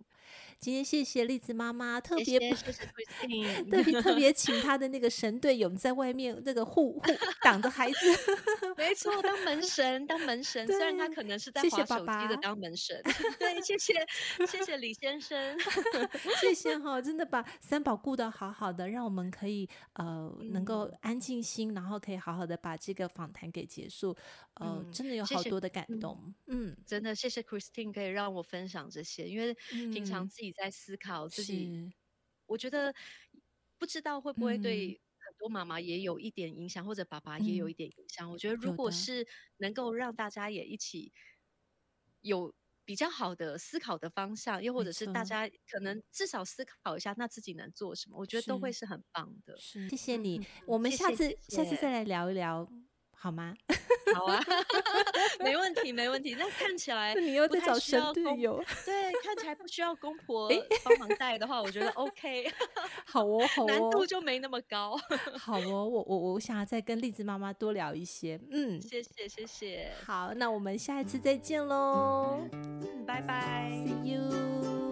[0.60, 4.78] 今天谢谢栗子妈妈，特别谢谢，谢谢 Christine，特别特别请她。
[4.78, 7.02] 的那个神队友在外面那个护护
[7.42, 7.98] 挡着孩子，
[8.78, 14.06] 没错，当门神，当门 神，虽然他可能是在滑手机的当门神，谢谢爸爸对，谢谢
[14.46, 15.58] 谢谢李先生，
[16.40, 24.16] 谢谢哈，真的把三宝顾得好好的，让我们可以呃能够安静心，然后可以好好的把这个访谈给结束。
[24.56, 26.36] 呃，嗯、真的有好多的感动。
[26.48, 29.54] 嗯，嗯真的谢谢 Christine 可以让我分享这些，因为
[29.94, 31.94] 平常自己在思考自己，嗯、
[32.46, 32.94] 我觉得
[33.78, 38.30] 不知道会不会对很多妈妈也有一点影响，嗯、或者爸爸也有一点影响。
[38.30, 39.26] 嗯、我觉得如果是
[39.58, 41.14] 能够让大家也一起
[42.22, 42.54] 有。
[42.88, 49.58] 比较好的思考的方向，又或者是大家可能至少思考一下，那自己能做什么，我觉得都会是很棒的。
[49.60, 52.72] 是，谢谢你，我们下次下次再来聊一聊。
[53.20, 53.54] 好吗？
[54.16, 54.40] 好啊，
[55.44, 56.36] 没问题，没问题。
[56.40, 60.50] 那看起来你又在找神队友，对，看起来不需要公婆
[60.84, 62.50] 帮忙带的话，我觉得 OK。
[63.06, 64.98] 好哦，好哦，难度就没那么高。
[65.38, 68.40] 好哦，我我我想要再跟栗子妈妈多聊一些。
[68.50, 69.92] 嗯，谢谢谢谢。
[70.06, 72.40] 好，那我们下一次再见喽。
[73.06, 74.87] 拜拜，See you。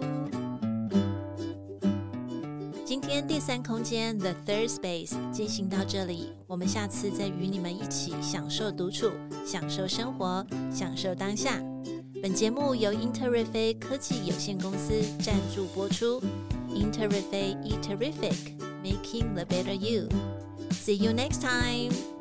[2.86, 9.10] 今天第三空间 The Third Space 进行到这里，我们下次再与你们一起享受独处，
[9.44, 11.60] 享受生活，享受当下。
[12.22, 16.22] 本节目由英特瑞飞科技有限公司赞助播出。
[16.68, 20.08] 英特瑞飞 E Terrific，Making the Better You。
[20.70, 22.15] See you next time.